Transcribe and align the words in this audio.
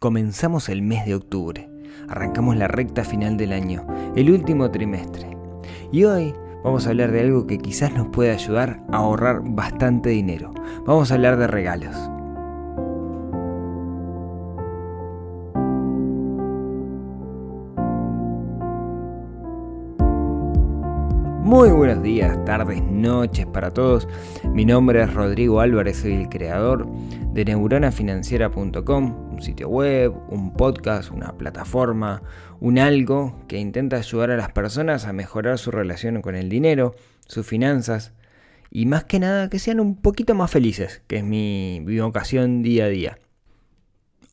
Comenzamos 0.00 0.68
el 0.68 0.80
mes 0.82 1.06
de 1.06 1.16
octubre, 1.16 1.68
arrancamos 2.08 2.56
la 2.56 2.68
recta 2.68 3.02
final 3.02 3.36
del 3.36 3.52
año, 3.52 3.84
el 4.14 4.30
último 4.30 4.70
trimestre. 4.70 5.36
Y 5.90 6.04
hoy 6.04 6.32
vamos 6.62 6.86
a 6.86 6.90
hablar 6.90 7.10
de 7.10 7.22
algo 7.22 7.48
que 7.48 7.58
quizás 7.58 7.92
nos 7.92 8.06
puede 8.06 8.30
ayudar 8.30 8.80
a 8.92 8.98
ahorrar 8.98 9.40
bastante 9.42 10.10
dinero. 10.10 10.54
Vamos 10.86 11.10
a 11.10 11.14
hablar 11.14 11.36
de 11.36 11.48
regalos. 11.48 11.96
Muy 21.48 21.70
buenos 21.70 22.02
días, 22.02 22.44
tardes, 22.44 22.82
noches 22.82 23.46
para 23.46 23.70
todos. 23.70 24.06
Mi 24.44 24.66
nombre 24.66 25.02
es 25.02 25.14
Rodrigo 25.14 25.62
Álvarez, 25.62 25.96
soy 25.96 26.12
el 26.12 26.28
creador 26.28 26.86
de 27.32 27.46
neuronafinanciera.com, 27.46 29.32
un 29.32 29.40
sitio 29.40 29.70
web, 29.70 30.12
un 30.28 30.52
podcast, 30.52 31.10
una 31.10 31.38
plataforma, 31.38 32.22
un 32.60 32.78
algo 32.78 33.46
que 33.48 33.56
intenta 33.56 33.96
ayudar 33.96 34.30
a 34.32 34.36
las 34.36 34.52
personas 34.52 35.06
a 35.06 35.14
mejorar 35.14 35.56
su 35.56 35.70
relación 35.70 36.20
con 36.20 36.34
el 36.34 36.50
dinero, 36.50 36.94
sus 37.26 37.46
finanzas 37.46 38.12
y 38.70 38.84
más 38.84 39.04
que 39.04 39.18
nada 39.18 39.48
que 39.48 39.58
sean 39.58 39.80
un 39.80 39.96
poquito 39.96 40.34
más 40.34 40.50
felices, 40.50 41.00
que 41.06 41.16
es 41.16 41.24
mi, 41.24 41.80
mi 41.82 41.98
vocación 41.98 42.60
día 42.60 42.84
a 42.84 42.88
día. 42.88 43.18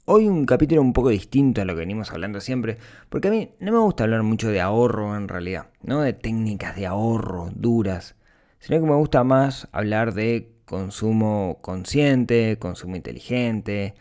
Hoy 0.08 0.28
un 0.28 0.46
capítulo 0.46 0.84
un 0.84 0.94
poco 0.94 1.10
distinto 1.10 1.62
a 1.62 1.66
lo 1.66 1.74
que 1.74 1.80
venimos 1.80 2.12
hablando 2.12 2.40
siempre, 2.40 2.78
porque 3.10 3.30
a 3.30 3.32
mí 3.32 3.50
no 3.60 3.72
me 3.72 3.80
gusta 3.80 4.04
hablar 4.04 4.22
mucho 4.22 4.50
de 4.50 4.62
ahorro 4.62 5.18
en 5.18 5.28
realidad, 5.28 5.70
no 5.82 6.02
de 6.02 6.14
técnicas 6.14 6.76
de 6.76 6.86
ahorro 6.86 7.50
duras, 7.56 8.16
sino 8.60 8.80
que 8.80 8.86
me 8.86 8.96
gusta 8.96 9.24
más 9.24 9.68
hablar 9.72 10.14
de 10.14 10.52
consumo 10.66 11.58
consciente, 11.64 12.60
consumo 12.60 12.96
inteligente. 12.96 13.96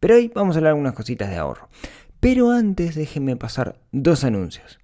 Pero 0.00 0.16
hoy 0.16 0.28
vamos 0.34 0.56
a 0.56 0.58
hablar 0.58 0.70
algunas 0.70 0.94
cositas 0.94 1.30
de 1.30 1.36
ahorro. 1.36 1.68
Pero 2.18 2.50
antes 2.50 2.96
déjenme 2.96 3.36
pasar 3.36 3.78
dos 3.92 4.24
anuncios. 4.24 4.80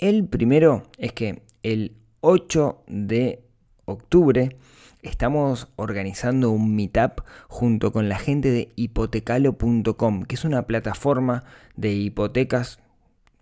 El 0.00 0.26
primero 0.26 0.90
es 0.98 1.12
que 1.12 1.44
el 1.62 1.94
8 2.20 2.82
de 2.88 3.44
octubre 3.84 4.56
estamos 5.02 5.68
organizando 5.76 6.50
un 6.50 6.74
meetup 6.74 7.22
junto 7.48 7.92
con 7.92 8.08
la 8.08 8.18
gente 8.18 8.50
de 8.50 8.72
hipotecalo.com, 8.76 10.24
que 10.24 10.34
es 10.34 10.44
una 10.44 10.66
plataforma 10.66 11.44
de 11.76 11.92
hipotecas 11.92 12.78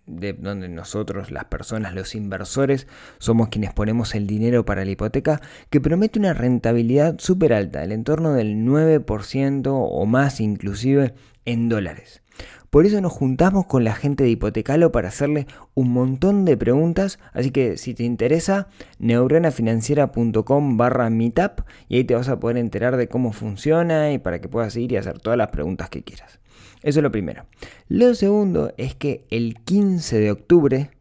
de 0.09 0.33
donde 0.33 0.67
nosotros, 0.69 1.31
las 1.31 1.45
personas, 1.45 1.93
los 1.93 2.15
inversores, 2.15 2.87
somos 3.19 3.49
quienes 3.49 3.73
ponemos 3.73 4.15
el 4.15 4.25
dinero 4.25 4.65
para 4.65 4.83
la 4.83 4.91
hipoteca, 4.91 5.39
que 5.69 5.79
promete 5.79 6.17
una 6.19 6.33
rentabilidad 6.33 7.19
súper 7.19 7.53
alta, 7.53 7.83
el 7.83 7.91
entorno 7.91 8.33
del 8.33 8.55
9% 8.65 9.67
o 9.67 10.05
más 10.05 10.41
inclusive 10.41 11.13
en 11.49 11.67
dólares. 11.67 12.21
Por 12.69 12.85
eso 12.85 13.01
nos 13.01 13.11
juntamos 13.11 13.65
con 13.65 13.83
la 13.83 13.95
gente 13.95 14.23
de 14.23 14.29
Hipotecalo 14.29 14.91
para 14.91 15.07
hacerle 15.07 15.47
un 15.73 15.91
montón 15.91 16.45
de 16.45 16.55
preguntas. 16.55 17.17
Así 17.33 17.49
que 17.49 17.77
si 17.77 17.95
te 17.95 18.03
interesa, 18.03 18.67
neuronafinanciera.com 18.99 20.77
barra 20.77 21.09
meetup 21.09 21.61
y 21.87 21.97
ahí 21.97 22.03
te 22.03 22.13
vas 22.13 22.29
a 22.29 22.39
poder 22.39 22.57
enterar 22.57 22.97
de 22.97 23.07
cómo 23.07 23.33
funciona 23.33 24.13
y 24.13 24.19
para 24.19 24.39
que 24.39 24.47
puedas 24.47 24.75
ir 24.75 24.91
y 24.91 24.97
hacer 24.97 25.19
todas 25.19 25.37
las 25.37 25.49
preguntas 25.49 25.89
que 25.89 26.03
quieras. 26.03 26.39
Eso 26.83 26.99
es 26.99 27.03
lo 27.03 27.11
primero. 27.11 27.45
Lo 27.87 28.13
segundo 28.13 28.71
es 28.77 28.93
que 28.93 29.25
el 29.31 29.55
15 29.55 30.19
de 30.19 30.31
octubre 30.31 30.91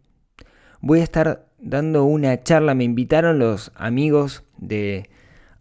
voy 0.81 1.01
a 1.01 1.05
estar 1.05 1.47
dando 1.59 2.05
una 2.05 2.43
charla. 2.43 2.75
Me 2.75 2.85
invitaron 2.85 3.39
los 3.39 3.71
amigos 3.75 4.45
de 4.57 5.11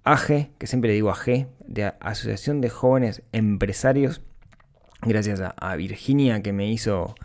AG, 0.05 0.51
que 0.57 0.67
siempre 0.67 0.87
le 0.91 0.95
digo 0.95 1.09
AG, 1.09 1.49
de 1.67 1.93
Asociación 1.99 2.61
de 2.61 2.69
Jóvenes 2.69 3.23
Empresarios 3.33 4.21
gracias 5.01 5.41
a, 5.41 5.75
Virginia 5.75 6.41
que 6.41 6.53
me 6.53 6.69
hizo 6.69 7.15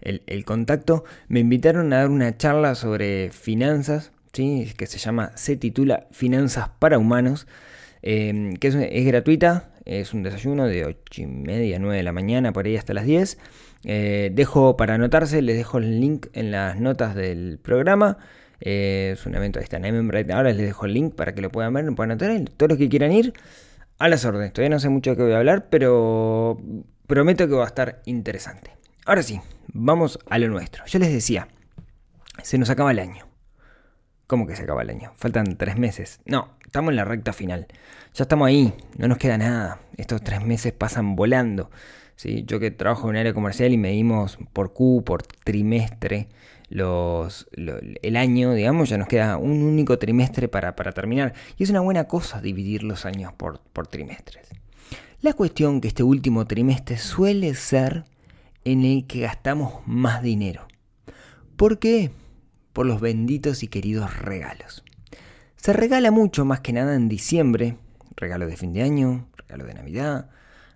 el, 0.00 0.44
contacto, 0.44 1.04
me 1.28 1.40
invitaron 1.40 1.92
a 1.92 1.98
dar 1.98 2.08
una 2.08 2.36
charla 2.36 2.74
sobre 2.74 3.30
finanzas, 3.30 4.12
¿sí? 4.32 4.72
que 4.76 4.86
se 4.86 4.98
llama, 4.98 5.32
se 5.36 5.56
titula 5.56 6.06
Finanzas 6.10 6.70
para 6.78 6.98
Humanos, 6.98 7.46
em, 8.02 8.56
que 8.56 8.68
es, 8.68 9.06
gratuita, 9.06 9.70
es 9.84 10.12
un 10.12 10.22
desayuno 10.22 10.66
de 10.66 10.84
8 10.86 11.22
y 11.22 11.26
media, 11.26 11.78
9 11.78 11.96
de 11.96 12.02
la 12.02 12.12
mañana, 12.12 12.52
por 12.52 12.66
ahí 12.66 12.76
hasta 12.76 12.94
las 12.94 13.04
10. 13.04 13.38
Eh, 13.84 14.30
dejo 14.32 14.76
para 14.76 14.94
anotarse, 14.94 15.42
les 15.42 15.56
dejo 15.56 15.78
el 15.78 16.00
link 16.00 16.26
en 16.34 16.50
las 16.50 16.78
notas 16.80 17.14
del 17.14 17.58
programa. 17.62 18.18
Eh, 18.60 19.10
es 19.14 19.26
un 19.26 19.34
evento, 19.34 19.58
ahí 19.58 19.64
está 19.64 19.76
en 19.78 20.30
ahora 20.32 20.52
les 20.52 20.58
dejo 20.58 20.86
el 20.86 20.94
link 20.94 21.14
para 21.14 21.34
que 21.34 21.42
lo 21.42 21.50
puedan 21.50 21.74
ver, 21.74 21.84
lo 21.84 21.94
puedan 21.94 22.12
anotar. 22.12 22.32
Todos 22.56 22.70
los 22.70 22.78
que 22.78 22.88
quieran 22.88 23.12
ir, 23.12 23.32
a 24.02 24.08
las 24.08 24.24
órdenes. 24.24 24.52
Todavía 24.52 24.70
no 24.70 24.80
sé 24.80 24.88
mucho 24.88 25.10
de 25.10 25.16
qué 25.16 25.22
voy 25.22 25.32
a 25.32 25.38
hablar, 25.38 25.68
pero 25.70 26.60
prometo 27.12 27.46
que 27.46 27.52
va 27.52 27.64
a 27.64 27.66
estar 27.66 28.00
interesante. 28.06 28.70
Ahora 29.04 29.22
sí, 29.22 29.38
vamos 29.74 30.18
a 30.30 30.38
lo 30.38 30.48
nuestro. 30.48 30.86
Yo 30.86 30.98
les 30.98 31.12
decía, 31.12 31.46
se 32.42 32.56
nos 32.56 32.70
acaba 32.70 32.90
el 32.90 33.00
año. 33.00 33.26
¿Cómo 34.26 34.46
que 34.46 34.56
se 34.56 34.62
acaba 34.62 34.80
el 34.80 34.88
año? 34.88 35.12
Faltan 35.16 35.58
tres 35.58 35.76
meses. 35.76 36.20
No, 36.24 36.56
estamos 36.64 36.92
en 36.92 36.96
la 36.96 37.04
recta 37.04 37.34
final. 37.34 37.66
Ya 38.14 38.22
estamos 38.22 38.48
ahí, 38.48 38.72
no 38.96 39.08
nos 39.08 39.18
queda 39.18 39.36
nada. 39.36 39.80
Estos 39.98 40.24
tres 40.24 40.42
meses 40.42 40.72
pasan 40.72 41.14
volando. 41.14 41.70
¿sí? 42.16 42.44
Yo 42.46 42.58
que 42.58 42.70
trabajo 42.70 43.02
en 43.02 43.10
un 43.10 43.16
área 43.16 43.34
comercial 43.34 43.74
y 43.74 43.76
medimos 43.76 44.38
por 44.54 44.72
Q, 44.72 45.02
por 45.04 45.22
trimestre, 45.22 46.28
el 46.70 48.16
año, 48.16 48.54
digamos, 48.54 48.88
ya 48.88 48.96
nos 48.96 49.08
queda 49.08 49.36
un 49.36 49.62
único 49.62 49.98
trimestre 49.98 50.48
para, 50.48 50.72
terminar. 50.94 51.34
Y 51.58 51.64
es 51.64 51.68
una 51.68 51.80
buena 51.80 52.04
cosa 52.04 52.40
dividir 52.40 52.84
los 52.84 53.04
años 53.04 53.34
por 53.34 53.86
trimestres. 53.88 54.48
La 55.22 55.34
cuestión 55.34 55.80
que 55.80 55.86
este 55.86 56.02
último 56.02 56.46
trimestre 56.46 56.98
suele 56.98 57.54
ser 57.54 58.04
en 58.64 58.84
el 58.84 59.06
que 59.06 59.20
gastamos 59.20 59.74
más 59.86 60.20
dinero. 60.20 60.66
¿Por 61.54 61.78
qué? 61.78 62.10
Por 62.72 62.86
los 62.86 63.00
benditos 63.00 63.62
y 63.62 63.68
queridos 63.68 64.18
regalos. 64.18 64.82
Se 65.54 65.72
regala 65.72 66.10
mucho 66.10 66.44
más 66.44 66.58
que 66.58 66.72
nada 66.72 66.96
en 66.96 67.08
diciembre, 67.08 67.76
regalo 68.16 68.48
de 68.48 68.56
fin 68.56 68.72
de 68.72 68.82
año, 68.82 69.28
regalo 69.36 69.64
de 69.64 69.74
Navidad, 69.74 70.28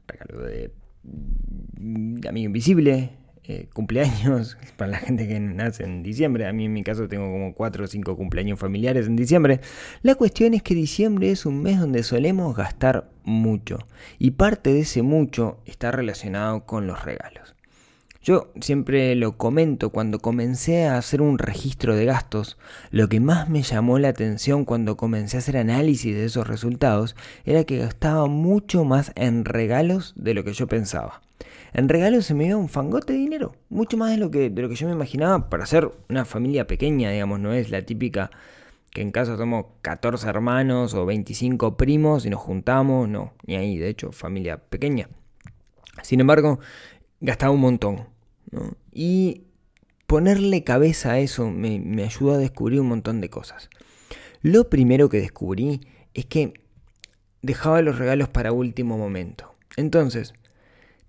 regalo 0.07 0.43
de, 0.43 0.73
de 1.03 2.29
amigo 2.29 2.47
invisible, 2.47 3.17
eh, 3.49 3.69
cumpleaños 3.73 4.57
para 4.77 4.93
la 4.93 4.99
gente 4.99 5.27
que 5.27 5.41
nace 5.41 5.85
en 5.85 6.03
diciembre. 6.03 6.47
A 6.47 6.53
mí 6.53 6.67
en 6.67 6.73
mi 6.73 6.83
caso 6.83 7.09
tengo 7.09 7.31
como 7.31 7.55
4 7.55 7.85
o 7.85 7.87
5 7.87 8.17
cumpleaños 8.17 8.59
familiares 8.59 9.07
en 9.07 9.17
diciembre. 9.17 9.61
La 10.03 10.15
cuestión 10.15 10.55
es 10.55 10.63
que 10.63 10.75
diciembre 10.75 11.31
es 11.31 11.47
un 11.47 11.63
mes 11.63 11.81
donde 11.81 12.03
solemos 12.03 12.57
gastar 12.57 13.11
mucho. 13.25 13.79
Y 14.19 14.33
parte 14.33 14.73
de 14.73 14.81
ese 14.81 15.03
mucho 15.03 15.61
está 15.67 15.91
relacionado 15.91 16.65
con 16.67 16.87
los 16.87 17.05
regalos. 17.05 17.56
Yo 18.27 18.51
siempre 18.61 19.15
lo 19.15 19.39
comento, 19.39 19.91
cuando 19.91 20.19
comencé 20.19 20.87
a 20.87 20.99
hacer 20.99 21.23
un 21.23 21.39
registro 21.39 21.95
de 21.95 22.07
gastos, 22.07 22.59
lo 22.91 23.09
que 23.09 23.21
más 23.21 23.49
me 23.49 23.63
llamó 23.63 24.01
la 24.01 24.09
atención 24.09 24.65
cuando 24.65 24.97
comencé 24.97 25.37
a 25.37 25.39
hacer 25.39 25.57
análisis 25.57 26.13
de 26.13 26.25
esos 26.25 26.45
resultados 26.45 27.15
era 27.45 27.63
que 27.63 27.79
gastaba 27.79 28.27
mucho 28.27 28.83
más 28.83 29.13
en 29.15 29.45
regalos 29.45 30.13
de 30.17 30.35
lo 30.35 30.43
que 30.43 30.55
yo 30.55 30.67
pensaba. 30.67 31.23
En 31.73 31.89
regalo 31.89 32.21
se 32.21 32.35
me 32.35 32.47
dio 32.47 32.59
un 32.59 32.69
fangote 32.69 33.13
de 33.13 33.21
dinero, 33.21 33.55
mucho 33.69 33.97
más 33.97 34.11
de 34.11 34.17
lo 34.17 34.29
que, 34.33 34.51
de 34.51 34.61
lo 34.61 34.69
que 34.69 34.75
yo 34.75 34.89
me 34.89 34.95
imaginaba 34.95 35.49
para 35.49 35.65
ser 35.65 35.89
una 36.09 36.25
familia 36.25 36.67
pequeña, 36.67 37.13
digamos, 37.13 37.39
no 37.39 37.53
es 37.53 37.71
la 37.71 37.83
típica 37.83 38.33
que 38.91 39.03
en 39.03 39.13
casa 39.13 39.37
somos 39.37 39.67
14 39.83 40.29
hermanos 40.29 40.95
o 40.95 41.07
25 41.07 41.77
primos 41.77 42.27
y 42.27 42.31
nos 42.31 42.41
juntamos, 42.41 43.09
no, 43.09 43.35
ni 43.47 43.55
ahí, 43.55 43.79
de 43.79 43.89
hecho, 43.89 44.11
familia 44.11 44.57
pequeña. 44.57 45.09
Sin 46.03 46.19
embargo, 46.19 46.59
gastaba 47.21 47.53
un 47.53 47.61
montón. 47.61 48.16
Y 48.93 49.43
ponerle 50.07 50.65
cabeza 50.65 51.13
a 51.13 51.19
eso 51.19 51.51
me, 51.51 51.81
me 51.81 52.05
ayudó 52.05 52.35
a 52.35 52.39
descubrir 52.39 52.81
un 52.81 52.89
montón 52.89 53.21
de 53.21 53.31
cosas. 53.31 53.69
Lo 54.43 54.71
primero 54.71 55.09
que 55.09 55.21
descubrí 55.21 55.81
es 56.15 56.27
que 56.27 56.55
dejaba 57.43 57.83
los 57.83 57.99
regalos 57.99 58.29
para 58.29 58.53
último 58.53 58.99
momento. 58.99 59.55
Entonces, 59.77 60.35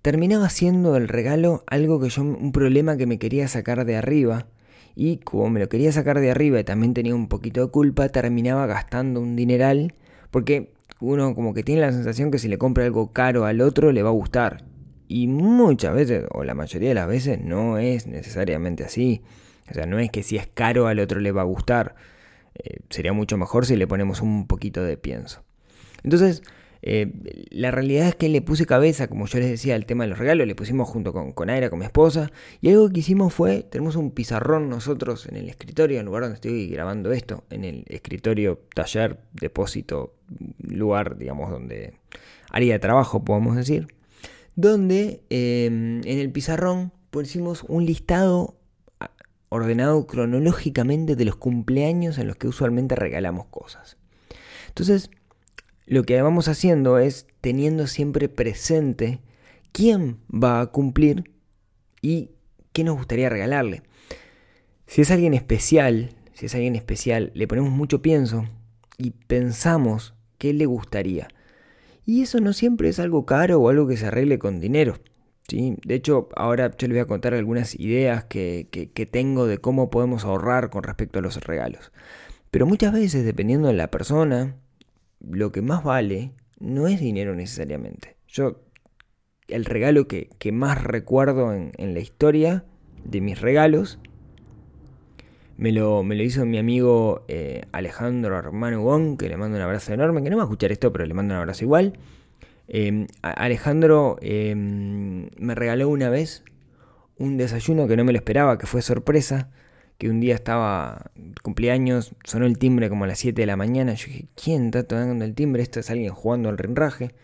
terminaba 0.02 0.48
siendo 0.48 0.96
el 0.96 1.08
regalo 1.08 1.64
algo 1.66 2.00
que 2.00 2.08
yo, 2.08 2.22
un 2.22 2.52
problema 2.52 2.96
que 2.96 3.06
me 3.06 3.18
quería 3.18 3.48
sacar 3.48 3.84
de 3.84 3.96
arriba. 3.96 4.46
Y 4.94 5.18
como 5.18 5.48
me 5.50 5.60
lo 5.60 5.68
quería 5.68 5.92
sacar 5.92 6.18
de 6.18 6.30
arriba 6.30 6.58
y 6.58 6.64
también 6.64 6.94
tenía 6.94 7.14
un 7.14 7.28
poquito 7.28 7.60
de 7.60 7.70
culpa, 7.70 8.08
terminaba 8.08 8.66
gastando 8.66 9.20
un 9.20 9.36
dineral. 9.36 9.94
Porque 10.30 10.72
uno 11.00 11.34
como 11.34 11.54
que 11.54 11.62
tiene 11.62 11.80
la 11.80 11.92
sensación 11.92 12.30
que 12.30 12.38
si 12.38 12.48
le 12.48 12.58
compra 12.58 12.84
algo 12.84 13.12
caro 13.12 13.44
al 13.44 13.60
otro 13.60 13.92
le 13.92 14.02
va 14.02 14.10
a 14.10 14.12
gustar. 14.12 14.64
Y 15.08 15.26
muchas 15.26 15.94
veces, 15.94 16.26
o 16.30 16.44
la 16.44 16.54
mayoría 16.54 16.90
de 16.90 16.94
las 16.94 17.08
veces, 17.08 17.40
no 17.40 17.78
es 17.78 18.06
necesariamente 18.06 18.84
así. 18.84 19.22
O 19.70 19.74
sea, 19.74 19.86
no 19.86 19.98
es 19.98 20.10
que 20.10 20.22
si 20.22 20.36
es 20.36 20.46
caro 20.46 20.86
al 20.86 20.98
otro 20.98 21.18
le 21.20 21.32
va 21.32 21.40
a 21.40 21.44
gustar. 21.44 21.96
Eh, 22.54 22.80
sería 22.90 23.12
mucho 23.14 23.38
mejor 23.38 23.64
si 23.64 23.76
le 23.76 23.86
ponemos 23.86 24.20
un 24.20 24.46
poquito 24.46 24.82
de 24.82 24.98
pienso. 24.98 25.42
Entonces, 26.02 26.42
eh, 26.82 27.10
la 27.50 27.70
realidad 27.70 28.08
es 28.08 28.14
que 28.14 28.28
le 28.28 28.42
puse 28.42 28.66
cabeza, 28.66 29.08
como 29.08 29.26
yo 29.26 29.38
les 29.38 29.50
decía, 29.50 29.74
al 29.74 29.86
tema 29.86 30.04
de 30.04 30.10
los 30.10 30.18
regalos, 30.18 30.46
le 30.46 30.54
pusimos 30.54 30.88
junto 30.88 31.12
con, 31.12 31.32
con 31.32 31.50
Aira, 31.50 31.70
con 31.70 31.78
mi 31.78 31.84
esposa, 31.84 32.30
y 32.60 32.68
algo 32.68 32.88
que 32.90 33.00
hicimos 33.00 33.34
fue, 33.34 33.62
tenemos 33.62 33.96
un 33.96 34.10
pizarrón 34.10 34.68
nosotros 34.68 35.26
en 35.26 35.36
el 35.36 35.48
escritorio, 35.48 35.96
en 35.96 36.00
el 36.00 36.06
lugar 36.06 36.22
donde 36.22 36.36
estoy 36.36 36.68
grabando 36.68 37.12
esto, 37.12 37.44
en 37.50 37.64
el 37.64 37.84
escritorio, 37.88 38.60
taller, 38.74 39.18
depósito, 39.32 40.14
lugar, 40.58 41.18
digamos, 41.18 41.50
donde 41.50 41.94
haría 42.50 42.78
trabajo, 42.78 43.24
podemos 43.24 43.56
decir, 43.56 43.88
donde 44.58 45.22
em, 45.30 46.00
en 46.04 46.18
el 46.18 46.32
pizarrón 46.32 46.90
pusimos 47.10 47.62
un 47.68 47.86
listado 47.86 48.58
ah, 48.98 49.12
ordenado 49.50 50.08
cronológicamente 50.08 51.14
de 51.14 51.24
los 51.24 51.36
cumpleaños 51.36 52.18
en 52.18 52.26
los 52.26 52.34
que 52.34 52.48
usualmente 52.48 52.96
regalamos 52.96 53.46
cosas. 53.46 53.98
Entonces, 54.66 55.10
lo 55.86 56.02
que 56.02 56.20
vamos 56.20 56.48
haciendo 56.48 56.98
es 56.98 57.28
teniendo 57.40 57.86
siempre 57.86 58.28
presente 58.28 59.20
quién 59.70 60.18
va 60.28 60.60
a 60.60 60.66
cumplir 60.66 61.30
y 62.02 62.32
qué 62.72 62.82
nos 62.82 62.96
gustaría 62.96 63.28
regalarle. 63.28 63.84
Si 64.88 65.02
es 65.02 65.12
alguien 65.12 65.34
especial, 65.34 66.16
si 66.32 66.46
es 66.46 66.54
alguien 66.56 66.74
especial, 66.74 67.30
le 67.32 67.46
ponemos 67.46 67.70
mucho 67.70 68.02
pienso 68.02 68.44
y 68.96 69.12
pensamos 69.12 70.14
qué 70.36 70.52
le 70.52 70.66
gustaría. 70.66 71.28
Y 72.08 72.22
eso 72.22 72.40
no 72.40 72.54
siempre 72.54 72.88
es 72.88 72.98
algo 73.00 73.26
caro 73.26 73.60
o 73.60 73.68
algo 73.68 73.86
que 73.86 73.98
se 73.98 74.06
arregle 74.06 74.38
con 74.38 74.60
dinero. 74.60 74.94
¿sí? 75.46 75.76
De 75.84 75.94
hecho, 75.94 76.30
ahora 76.36 76.70
yo 76.70 76.88
les 76.88 76.96
voy 76.96 77.00
a 77.00 77.04
contar 77.04 77.34
algunas 77.34 77.78
ideas 77.78 78.24
que, 78.24 78.66
que 78.70 79.04
tengo 79.04 79.46
de 79.46 79.58
cómo 79.58 79.90
podemos 79.90 80.24
ahorrar 80.24 80.70
con 80.70 80.84
respecto 80.84 81.18
a 81.18 81.22
los 81.22 81.36
regalos. 81.44 81.92
Pero 82.50 82.64
muchas 82.64 82.94
veces, 82.94 83.26
dependiendo 83.26 83.68
de 83.68 83.74
la 83.74 83.90
persona, 83.90 84.56
lo 85.20 85.52
que 85.52 85.60
más 85.60 85.84
vale 85.84 86.32
no 86.58 86.88
es 86.88 86.98
dinero 86.98 87.34
necesariamente. 87.34 88.16
Yo, 88.26 88.62
el 89.48 89.66
regalo 89.66 90.08
que, 90.08 90.30
más 90.50 90.82
recuerdo 90.82 91.52
en, 91.52 91.92
la 91.92 92.00
historia 92.00 92.64
de 93.04 93.20
mis 93.20 93.42
regalos, 93.42 93.98
me 95.58 95.72
lo, 95.72 96.04
me 96.04 96.14
lo 96.14 96.22
hizo 96.22 96.46
mi 96.46 96.56
amigo 96.56 97.24
eh, 97.26 97.62
Alejandro 97.72 98.38
Hermano 98.38 98.80
Gon, 98.82 99.16
que 99.16 99.28
le 99.28 99.36
mando 99.36 99.56
un 99.56 99.62
abrazo 99.62 99.92
enorme, 99.92 100.22
que 100.22 100.30
no 100.30 100.36
va 100.36 100.44
a 100.44 100.46
escuchar 100.46 100.70
esto, 100.70 100.92
pero 100.92 101.04
le 101.04 101.14
mando 101.14 101.34
un 101.34 101.40
abrazo 101.40 101.64
igual. 101.64 101.98
Em, 102.68 103.08
Alejandro 103.22 104.18
em, 104.22 105.28
me 105.36 105.54
regaló 105.56 105.88
una 105.88 106.10
vez 106.10 106.44
un 107.18 107.36
desayuno 107.36 107.88
que 107.88 107.96
no 107.96 108.04
me 108.04 108.12
lo 108.12 108.18
esperaba, 108.18 108.56
que 108.56 108.66
fue 108.66 108.82
sorpresa 108.82 109.50
que 109.98 110.08
un 110.08 110.20
día 110.20 110.36
estaba 110.36 111.10
cumpleaños, 111.42 112.14
sonó 112.22 112.46
el 112.46 112.56
timbre 112.58 112.88
como 112.88 113.04
a 113.04 113.08
las 113.08 113.18
7 113.18 113.42
de 113.42 113.46
la 113.46 113.56
mañana. 113.56 113.94
Yo 113.94 114.06
dije, 114.06 114.28
¿quién 114.40 114.66
está 114.66 114.84
tocando 114.84 115.24
el 115.24 115.34
timbre? 115.34 115.62
Esto 115.62 115.80
es 115.80 115.90
alguien 115.90 116.12
jugando 116.14 116.48
al 116.50 116.58
renraje. 116.58 117.14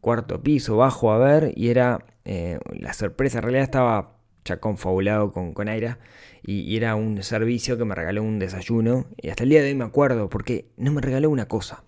Cuarto 0.00 0.42
piso, 0.42 0.76
bajo 0.76 1.12
a 1.12 1.18
ver, 1.18 1.52
y 1.54 1.68
era 1.68 2.04
eh, 2.24 2.58
la 2.72 2.92
sorpresa. 2.94 3.38
En 3.38 3.44
realidad 3.44 3.64
estaba 3.64 4.16
ya 4.44 4.58
confabulado 4.58 5.32
con, 5.32 5.52
con 5.54 5.68
Aira 5.68 5.98
y, 6.46 6.76
era 6.76 6.94
un 6.94 7.22
servicio 7.22 7.76
que 7.76 7.84
me 7.84 7.94
regaló 7.94 8.22
un 8.22 8.38
desayuno. 8.38 9.06
Y 9.20 9.28
hasta 9.28 9.42
el 9.42 9.50
día 9.50 9.62
de 9.62 9.68
hoy 9.68 9.74
me 9.74 9.84
acuerdo 9.84 10.28
porque 10.28 10.70
no 10.76 10.92
me 10.92 11.00
regaló 11.00 11.28
una 11.28 11.48
cosa, 11.48 11.84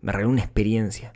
me 0.00 0.12
regaló 0.12 0.30
una 0.30 0.42
experiencia. 0.42 1.12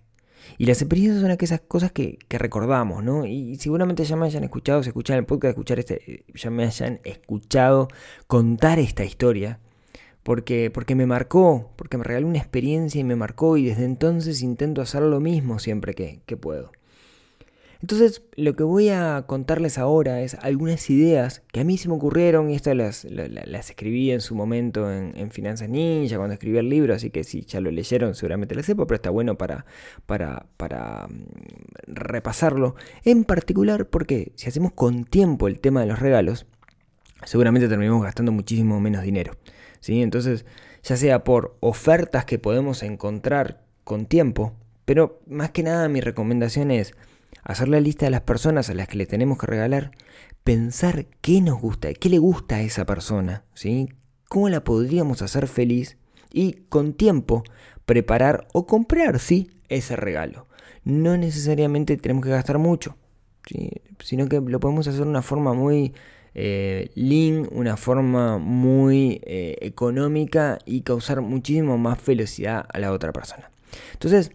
Y 0.56 0.66
las 0.66 0.80
experiencias 0.80 1.20
son 1.20 1.30
aquellas 1.30 1.60
cosas 1.60 1.92
que, 1.92 2.18
recordamos, 2.28 3.02
¿no? 3.02 3.26
Y 3.26 3.56
seguramente 3.56 4.04
ya 4.04 4.16
me 4.16 4.26
hayan 4.26 4.44
escuchado, 4.44 4.82
si 4.82 4.88
escuchan 4.88 5.18
el 5.18 5.24
podcast, 5.26 5.50
escuchar 5.50 5.78
este, 5.78 6.24
ya 6.34 6.50
me 6.50 6.64
hayan 6.64 7.00
escuchado 7.04 7.88
contar 8.26 8.78
esta 8.78 9.04
historia. 9.04 9.58
Porque, 10.22 10.70
porque 10.70 10.94
me 10.94 11.06
marcó, 11.06 11.72
porque 11.76 11.96
me 11.96 12.04
regaló 12.04 12.26
una 12.26 12.38
experiencia 12.38 13.00
y 13.00 13.04
me 13.04 13.16
marcó 13.16 13.56
y 13.56 13.64
desde 13.64 13.86
entonces 13.86 14.42
intento 14.42 14.82
hacer 14.82 15.00
lo 15.00 15.18
mismo 15.18 15.58
siempre 15.58 15.94
que, 15.94 16.20
que 16.26 16.36
puedo. 16.36 16.72
Entonces, 17.82 18.22
lo 18.36 18.54
que 18.56 18.62
voy 18.62 18.90
a 18.90 19.24
contarles 19.26 19.78
ahora 19.78 20.20
es 20.20 20.34
algunas 20.34 20.90
ideas 20.90 21.42
que 21.50 21.60
a 21.60 21.64
mí 21.64 21.78
se 21.78 21.88
me 21.88 21.94
ocurrieron 21.94 22.50
y 22.50 22.54
estas 22.54 22.76
las, 22.76 23.04
escribí 23.70 24.10
en 24.10 24.20
su 24.20 24.34
momento 24.34 24.92
en, 24.92 25.30
Finanzas 25.30 25.70
Ninja, 25.70 26.18
cuando 26.18 26.34
escribí 26.34 26.58
el 26.58 26.68
libro, 26.68 26.94
así 26.94 27.08
que 27.08 27.24
si 27.24 27.42
ya 27.42 27.60
lo 27.60 27.70
leyeron 27.70 28.14
seguramente 28.14 28.54
lo 28.54 28.62
sepa, 28.62 28.86
pero 28.86 28.96
está 28.96 29.08
bueno 29.08 29.38
para, 29.38 29.64
para, 30.04 30.46
para 30.58 31.08
mm, 31.08 31.24
repasarlo. 31.86 32.74
En 33.04 33.24
particular 33.24 33.86
porque 33.86 34.32
si 34.34 34.48
hacemos 34.48 34.72
con 34.72 35.04
tiempo 35.04 35.48
el 35.48 35.58
tema 35.58 35.80
de 35.80 35.86
los 35.86 36.00
regalos, 36.00 36.46
seguramente 37.24 37.66
terminamos 37.66 38.02
gastando 38.02 38.30
muchísimo 38.30 38.78
menos 38.78 39.02
dinero. 39.02 39.32
¿sí? 39.80 40.02
Entonces, 40.02 40.44
ya 40.82 40.98
sea 40.98 41.24
por 41.24 41.56
ofertas 41.60 42.26
que 42.26 42.38
podemos 42.38 42.82
encontrar 42.82 43.62
con 43.84 44.04
tiempo, 44.04 44.52
pero 44.84 45.22
más 45.26 45.50
que 45.50 45.62
nada 45.62 45.88
mi 45.88 46.02
recomendación 46.02 46.70
es 46.70 46.94
hacer 47.42 47.68
la 47.68 47.80
lista 47.80 48.06
de 48.06 48.10
las 48.10 48.22
personas 48.22 48.70
a 48.70 48.74
las 48.74 48.88
que 48.88 48.98
le 48.98 49.06
tenemos 49.06 49.38
que 49.38 49.46
regalar, 49.46 49.92
pensar 50.44 51.06
qué 51.20 51.40
nos 51.40 51.60
gusta, 51.60 51.92
qué 51.94 52.08
le 52.08 52.18
gusta 52.18 52.56
a 52.56 52.62
esa 52.62 52.86
persona, 52.86 53.44
¿sí? 53.54 53.88
cómo 54.28 54.48
la 54.48 54.62
podríamos 54.62 55.22
hacer 55.22 55.48
feliz 55.48 55.96
y 56.32 56.52
con 56.68 56.92
tiempo 56.92 57.42
preparar 57.84 58.46
o 58.52 58.66
comprar, 58.66 59.18
sí, 59.18 59.50
ese 59.68 59.96
regalo. 59.96 60.46
No 60.84 61.16
necesariamente 61.16 61.96
tenemos 61.96 62.24
que 62.24 62.30
gastar 62.30 62.58
mucho, 62.58 62.96
sino 63.98 64.28
que 64.28 64.40
lo 64.40 64.60
podemos 64.60 64.86
hacer 64.86 65.02
de 65.02 65.10
una 65.10 65.22
forma 65.22 65.52
muy 65.52 65.92
eh, 66.34 66.90
lean, 66.94 67.48
una 67.50 67.76
forma 67.76 68.38
muy 68.38 69.20
eh, 69.24 69.56
económica 69.62 70.58
y 70.64 70.82
causar 70.82 71.20
muchísimo 71.22 71.76
más 71.76 72.00
felicidad 72.00 72.66
a 72.72 72.78
la 72.78 72.92
otra 72.92 73.12
persona. 73.12 73.50
Entonces, 73.94 74.30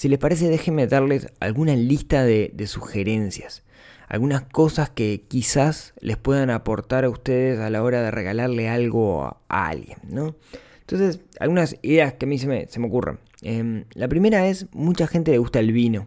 si 0.00 0.08
les 0.08 0.18
parece, 0.18 0.48
déjenme 0.48 0.86
darles 0.86 1.26
alguna 1.40 1.76
lista 1.76 2.24
de, 2.24 2.66
sugerencias, 2.66 3.64
algunas 4.08 4.40
cosas 4.40 4.88
que 4.88 5.26
quizás 5.28 5.92
les 6.00 6.16
puedan 6.16 6.48
aportar 6.48 7.04
a 7.04 7.10
ustedes 7.10 7.58
a 7.60 7.68
la 7.68 7.82
hora 7.82 8.00
de 8.00 8.10
regalarle 8.10 8.70
algo 8.70 9.24
a, 9.24 9.36
alguien, 9.50 9.98
¿no? 10.08 10.36
Entonces, 10.80 11.20
algunas 11.38 11.76
ideas 11.82 12.14
que 12.14 12.24
a 12.24 12.28
mí 12.30 12.38
se 12.38 12.46
me, 12.46 12.86
ocurren. 12.86 13.18
Em, 13.42 13.84
la 13.92 14.08
primera 14.08 14.46
es, 14.48 14.68
mucha 14.72 15.06
gente 15.06 15.32
le 15.32 15.38
gusta 15.38 15.58
el 15.58 15.70
vino. 15.70 16.06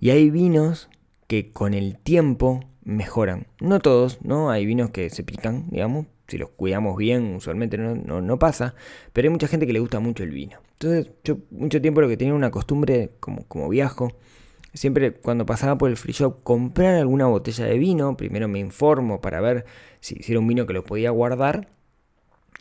Y 0.00 0.10
hay 0.10 0.28
vinos 0.28 0.90
que 1.28 1.52
con 1.52 1.74
el 1.74 1.98
tiempo 1.98 2.64
mejoran. 2.82 3.46
No 3.60 3.78
todos, 3.78 4.18
¿no? 4.22 4.50
Hay 4.50 4.66
vinos 4.66 4.90
que 4.90 5.10
se 5.10 5.22
pican, 5.22 5.70
digamos, 5.70 6.06
si 6.26 6.38
los 6.38 6.50
cuidamos 6.50 6.96
bien, 6.96 7.36
usualmente 7.36 7.78
no, 7.78 8.38
pasa, 8.40 8.74
pero 9.12 9.26
hay 9.26 9.30
mucha 9.30 9.46
gente 9.46 9.64
que 9.64 9.72
le 9.72 9.78
gusta 9.78 10.00
mucho 10.00 10.24
el 10.24 10.30
vino. 10.30 10.58
Entonces, 10.78 11.10
yo 11.24 11.38
mucho 11.50 11.80
tiempo 11.80 12.02
lo 12.02 12.08
que 12.08 12.18
tenía 12.18 12.34
una 12.34 12.50
costumbre, 12.50 13.12
como, 13.18 13.46
como 13.46 13.68
viajo, 13.68 14.12
siempre 14.74 15.14
cuando 15.14 15.46
pasaba 15.46 15.78
por 15.78 15.88
el 15.88 15.96
free 15.96 16.12
shop, 16.12 16.42
comprar 16.42 16.96
alguna 16.96 17.26
botella 17.26 17.64
de 17.64 17.78
vino, 17.78 18.16
primero 18.16 18.46
me 18.46 18.58
informo 18.58 19.22
para 19.22 19.40
ver 19.40 19.64
si, 20.00 20.20
era 20.28 20.38
un 20.38 20.46
vino 20.46 20.66
que 20.66 20.74
lo 20.74 20.84
podía 20.84 21.10
guardar, 21.10 21.68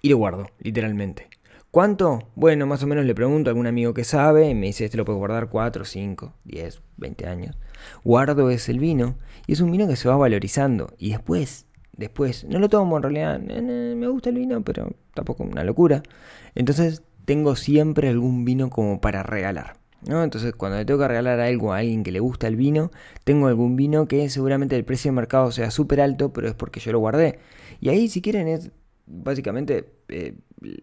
y 0.01 0.09
lo 0.09 0.17
guardo, 0.17 0.47
literalmente. 0.59 1.27
¿Cuánto? 1.71 2.29
Bueno, 2.35 2.65
más 2.67 2.81
o 2.83 2.87
menos 2.87 3.05
le 3.05 3.13
pregunto 3.13 3.49
a 3.49 3.51
algún 3.51 3.67
amigo 3.67 3.93
que 3.93 4.05
sabe 4.05 4.49
y 4.49 4.55
me 4.55 4.67
dice, 4.67 4.85
este 4.85 4.95
lo 4.95 5.03
puedo 5.03 5.19
guardar 5.19 5.49
4, 5.49 5.83
5, 5.83 6.33
10, 6.45 6.81
20 6.95 7.27
años. 7.27 7.57
Guardo 8.05 8.49
ese 8.49 8.71
el 8.71 8.79
vino 8.79 9.15
y 9.45 9.53
es 9.53 9.59
un 9.59 9.71
vino 9.71 9.87
que 9.87 9.97
se 9.97 10.07
va 10.07 10.15
valorizando 10.15 10.93
y 10.97 11.09
después 11.09 11.65
después. 11.97 12.45
No 12.45 12.59
lo 12.59 12.69
tomo 12.69 12.97
en 12.97 13.03
realidad, 13.03 13.39
me 13.39 14.07
gusta 14.07 14.29
el 14.29 14.35
vino, 14.35 14.63
pero 14.63 14.93
tampoco 15.13 15.43
una 15.43 15.63
locura. 15.63 16.03
Entonces 16.53 17.03
tengo 17.25 17.55
siempre 17.55 18.09
algún 18.09 18.45
vino 18.45 18.69
como 18.69 19.01
para 19.01 19.23
regalar. 19.23 19.77
¿no? 20.07 20.23
Entonces 20.23 20.53
cuando 20.53 20.77
le 20.77 20.85
tengo 20.85 20.99
que 20.99 21.07
regalar 21.07 21.39
algo 21.39 21.73
a 21.73 21.79
alguien 21.79 22.03
que 22.03 22.11
le 22.11 22.19
gusta 22.19 22.47
el 22.47 22.55
vino, 22.55 22.91
tengo 23.23 23.47
algún 23.47 23.75
vino 23.75 24.07
que 24.07 24.29
seguramente 24.29 24.75
el 24.75 24.85
precio 24.85 25.09
de 25.09 25.15
mercado 25.15 25.51
sea 25.51 25.71
súper 25.71 26.01
alto, 26.01 26.31
pero 26.31 26.47
es 26.47 26.53
porque 26.53 26.79
yo 26.79 26.91
lo 26.91 26.99
guardé. 26.99 27.39
Y 27.79 27.89
ahí 27.89 28.07
si 28.07 28.21
quieren 28.21 28.47
es 28.47 28.71
básicamente 29.07 29.85
eh, 30.09 30.35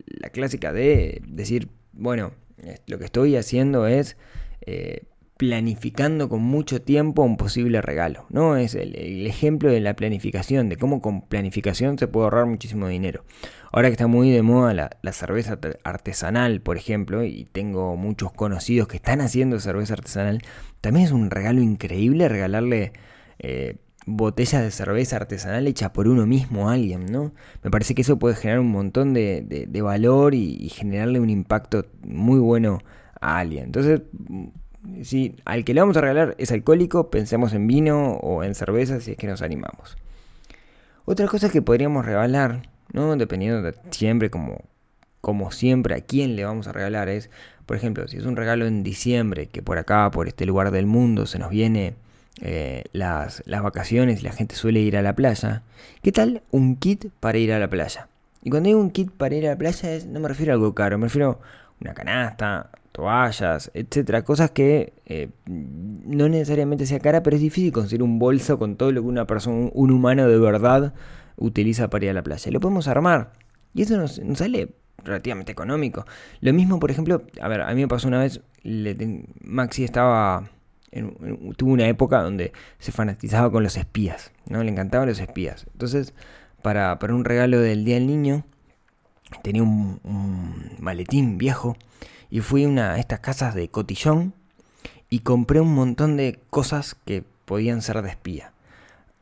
la 0.06 0.30
clásica 0.30 0.72
de 0.72 1.22
decir, 1.26 1.68
bueno, 1.92 2.32
lo 2.86 2.98
que 2.98 3.04
estoy 3.04 3.36
haciendo 3.36 3.86
es... 3.86 4.16
Eh, 4.66 5.04
planificando 5.42 6.28
con 6.28 6.40
mucho 6.40 6.82
tiempo 6.82 7.24
un 7.24 7.36
posible 7.36 7.82
regalo, 7.82 8.26
¿no? 8.30 8.56
Es 8.56 8.76
el, 8.76 9.26
ejemplo 9.26 9.72
de 9.72 9.80
la 9.80 9.96
planificación, 9.96 10.68
de 10.68 10.76
cómo 10.76 11.02
con 11.02 11.22
planificación 11.22 11.98
se 11.98 12.06
puede 12.06 12.26
ahorrar 12.26 12.46
muchísimo 12.46 12.86
dinero. 12.86 13.24
Ahora 13.72 13.88
que 13.88 13.94
está 13.94 14.06
muy 14.06 14.30
de 14.30 14.42
moda 14.42 14.72
la, 15.02 15.12
cerveza 15.12 15.58
artesanal, 15.82 16.60
por 16.60 16.76
ejemplo, 16.76 17.24
y 17.24 17.44
tengo 17.50 17.96
muchos 17.96 18.32
conocidos 18.32 18.86
que 18.86 18.98
están 18.98 19.20
haciendo 19.20 19.58
cerveza 19.58 19.94
artesanal, 19.94 20.42
también 20.80 21.06
es 21.06 21.10
un 21.10 21.28
regalo 21.28 21.60
increíble 21.60 22.28
regalarle 22.28 22.92
eh, 23.40 23.78
botellas 24.06 24.62
de 24.62 24.70
cerveza 24.70 25.16
artesanal 25.16 25.66
hecha 25.66 25.92
por 25.92 26.06
uno 26.06 26.24
mismo 26.24 26.70
a 26.70 26.74
alguien, 26.74 27.06
¿no? 27.06 27.32
Me 27.64 27.70
parece 27.72 27.96
que 27.96 28.02
eso 28.02 28.16
puede 28.16 28.36
generar 28.36 28.60
un 28.60 28.70
montón 28.70 29.12
de, 29.12 29.68
valor 29.82 30.36
y, 30.36 30.54
y 30.60 30.68
generarle 30.68 31.18
un 31.18 31.30
impacto 31.30 31.84
muy 32.06 32.38
bueno 32.38 32.78
a 33.20 33.38
alguien. 33.40 33.64
Entonces, 33.64 34.02
si 35.02 35.36
al 35.44 35.64
que 35.64 35.74
le 35.74 35.80
vamos 35.80 35.96
a 35.96 36.00
regalar 36.00 36.34
es 36.38 36.52
alcohólico, 36.52 37.10
pensemos 37.10 37.52
en 37.52 37.66
vino 37.66 38.14
o 38.14 38.42
en 38.42 38.54
cerveza 38.54 39.00
si 39.00 39.12
es 39.12 39.16
que 39.16 39.26
nos 39.26 39.42
animamos. 39.42 39.96
Otra 41.04 41.26
cosa 41.26 41.50
que 41.50 41.62
podríamos 41.62 42.04
regalar, 42.04 42.62
¿no? 42.92 43.16
Dependiendo 43.16 43.62
de 43.62 43.74
siempre, 43.90 44.30
como, 44.30 44.62
como 45.20 45.50
siempre, 45.50 45.94
a 45.94 46.00
quién 46.00 46.36
le 46.36 46.44
vamos 46.44 46.68
a 46.68 46.72
regalar 46.72 47.08
es, 47.08 47.30
por 47.66 47.76
ejemplo, 47.76 48.06
si 48.08 48.16
es 48.16 48.24
un 48.24 48.36
regalo 48.36 48.66
en 48.66 48.82
diciembre, 48.82 49.46
que 49.46 49.62
por 49.62 49.78
acá, 49.78 50.10
por 50.10 50.28
este 50.28 50.46
lugar 50.46 50.70
del 50.70 50.86
mundo, 50.86 51.26
se 51.26 51.38
nos 51.38 51.50
viene 51.50 51.94
eh, 52.40 52.84
las, 52.92 53.42
las 53.46 53.62
vacaciones 53.62 54.20
y 54.20 54.24
la 54.24 54.32
gente 54.32 54.54
suele 54.54 54.80
ir 54.80 54.96
a 54.96 55.02
la 55.02 55.14
playa, 55.14 55.62
¿qué 56.02 56.12
tal 56.12 56.42
un 56.50 56.76
kit 56.76 57.06
para 57.20 57.38
ir 57.38 57.52
a 57.52 57.58
la 57.58 57.68
playa? 57.68 58.08
Y 58.42 58.50
cuando 58.50 58.68
digo 58.68 58.80
un 58.80 58.90
kit 58.90 59.10
para 59.10 59.34
ir 59.34 59.46
a 59.46 59.50
la 59.50 59.56
playa, 59.56 59.92
es, 59.92 60.06
no 60.06 60.20
me 60.20 60.28
refiero 60.28 60.52
a 60.52 60.54
algo 60.54 60.74
caro, 60.74 60.98
me 60.98 61.06
refiero 61.06 61.30
a 61.30 61.38
una 61.80 61.94
canasta, 61.94 62.70
toallas, 62.92 63.70
etcétera, 63.74 64.22
cosas 64.22 64.50
que 64.50 64.92
eh, 65.06 65.30
no 65.46 66.28
necesariamente 66.28 66.86
sea 66.86 67.00
cara, 67.00 67.22
pero 67.22 67.36
es 67.36 67.42
difícil 67.42 67.72
conseguir 67.72 68.02
un 68.02 68.18
bolso 68.18 68.58
con 68.58 68.76
todo 68.76 68.92
lo 68.92 69.02
que 69.02 69.08
una 69.08 69.26
persona, 69.26 69.70
un 69.72 69.90
humano 69.90 70.28
de 70.28 70.38
verdad 70.38 70.94
utiliza 71.36 71.88
para 71.88 72.04
ir 72.04 72.10
a 72.10 72.14
la 72.14 72.22
playa. 72.22 72.50
lo 72.50 72.60
podemos 72.60 72.88
armar 72.88 73.32
y 73.74 73.82
eso 73.82 73.96
nos, 73.96 74.20
sale 74.34 74.74
relativamente 75.04 75.50
económico. 75.52 76.04
Lo 76.40 76.52
mismo, 76.52 76.78
por 76.78 76.90
ejemplo, 76.90 77.22
a 77.40 77.48
ver, 77.48 77.62
a 77.62 77.74
mí 77.74 77.80
me 77.80 77.88
pasó 77.88 78.08
una 78.08 78.20
vez, 78.20 78.40
Maxi 79.40 79.84
estaba 79.84 80.50
tuvo 81.56 81.72
una 81.72 81.88
época 81.88 82.22
donde 82.22 82.52
se 82.78 82.92
fanatizaba 82.92 83.50
con 83.50 83.62
los 83.62 83.76
espías, 83.76 84.30
¿no? 84.46 84.62
Le 84.62 84.70
encantaban 84.70 85.08
los 85.08 85.20
espías. 85.20 85.66
Entonces, 85.72 86.12
para, 86.60 86.98
para 86.98 87.14
un 87.14 87.24
regalo 87.24 87.60
del 87.60 87.84
Día 87.84 87.94
del 87.94 88.06
Niño, 88.06 88.44
tenía 89.42 89.62
un, 89.62 90.00
maletín 90.78 91.38
viejo 91.38 91.76
y 92.32 92.40
fui 92.40 92.64
a 92.64 92.68
una 92.68 92.94
de 92.94 93.00
estas 93.00 93.20
casas 93.20 93.54
de 93.54 93.68
cotillón 93.68 94.32
y 95.10 95.18
compré 95.18 95.60
un 95.60 95.74
montón 95.74 96.16
de 96.16 96.40
cosas 96.48 96.96
que 97.04 97.22
podían 97.44 97.82
ser 97.82 98.00
de 98.00 98.08
espía. 98.08 98.54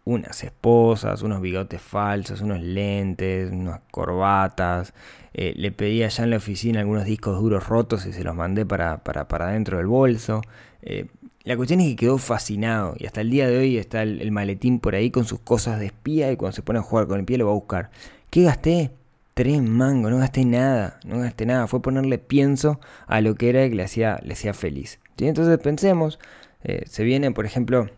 Unas 0.04 0.44
esposas, 0.44 1.22
unos 1.22 1.40
bigotes 1.40 1.82
falsos, 1.82 2.40
unos 2.40 2.60
lentes, 2.60 3.50
unas 3.50 3.80
corbatas. 3.90 4.94
Eh, 5.34 5.54
le 5.56 5.72
pedí 5.72 6.04
allá 6.04 6.22
en 6.22 6.30
la 6.30 6.36
oficina 6.36 6.78
algunos 6.78 7.04
discos 7.04 7.40
duros 7.40 7.66
rotos 7.66 8.06
y 8.06 8.12
se 8.12 8.22
los 8.22 8.36
mandé 8.36 8.64
para, 8.64 8.98
para, 8.98 9.26
para 9.26 9.48
dentro 9.48 9.78
del 9.78 9.88
bolso. 9.88 10.42
Eh, 10.82 11.08
la 11.42 11.56
cuestión 11.56 11.80
es 11.80 11.88
que 11.88 11.96
quedó 11.96 12.16
fascinado 12.16 12.94
y 12.96 13.06
hasta 13.06 13.22
el 13.22 13.30
día 13.30 13.48
de 13.48 13.58
hoy 13.58 13.76
está 13.76 14.04
el, 14.04 14.22
el, 14.22 14.30
maletín 14.30 14.78
por 14.78 14.94
ahí 14.94 15.10
con 15.10 15.24
sus 15.24 15.40
cosas 15.40 15.80
de 15.80 15.86
espía 15.86 16.30
y 16.30 16.36
cuando 16.36 16.54
se 16.54 16.62
pone 16.62 16.78
a 16.78 16.82
jugar 16.82 17.08
con 17.08 17.18
el 17.18 17.26
pie 17.26 17.38
lo 17.38 17.46
va 17.46 17.50
a 17.50 17.54
buscar. 17.54 17.90
¿Qué 18.30 18.44
gasté? 18.44 18.92
Tres 19.40 19.62
mangos, 19.62 20.10
no 20.10 20.18
gasté 20.18 20.44
nada, 20.44 21.00
no 21.02 21.20
gasté 21.20 21.46
nada, 21.46 21.66
fue 21.66 21.80
ponerle 21.80 22.18
pienso 22.18 22.78
a 23.06 23.22
lo 23.22 23.36
que 23.36 23.48
era 23.48 23.66
que 23.70 23.74
le 23.74 23.82
hacía, 23.82 24.20
le 24.22 24.34
hacía 24.34 24.52
feliz. 24.52 25.00
Entonces 25.16 25.56
pensemos, 25.56 26.18
eh, 26.62 26.82
se 26.86 27.04
viene, 27.04 27.30
por 27.32 27.46
ejemplo, 27.46 27.88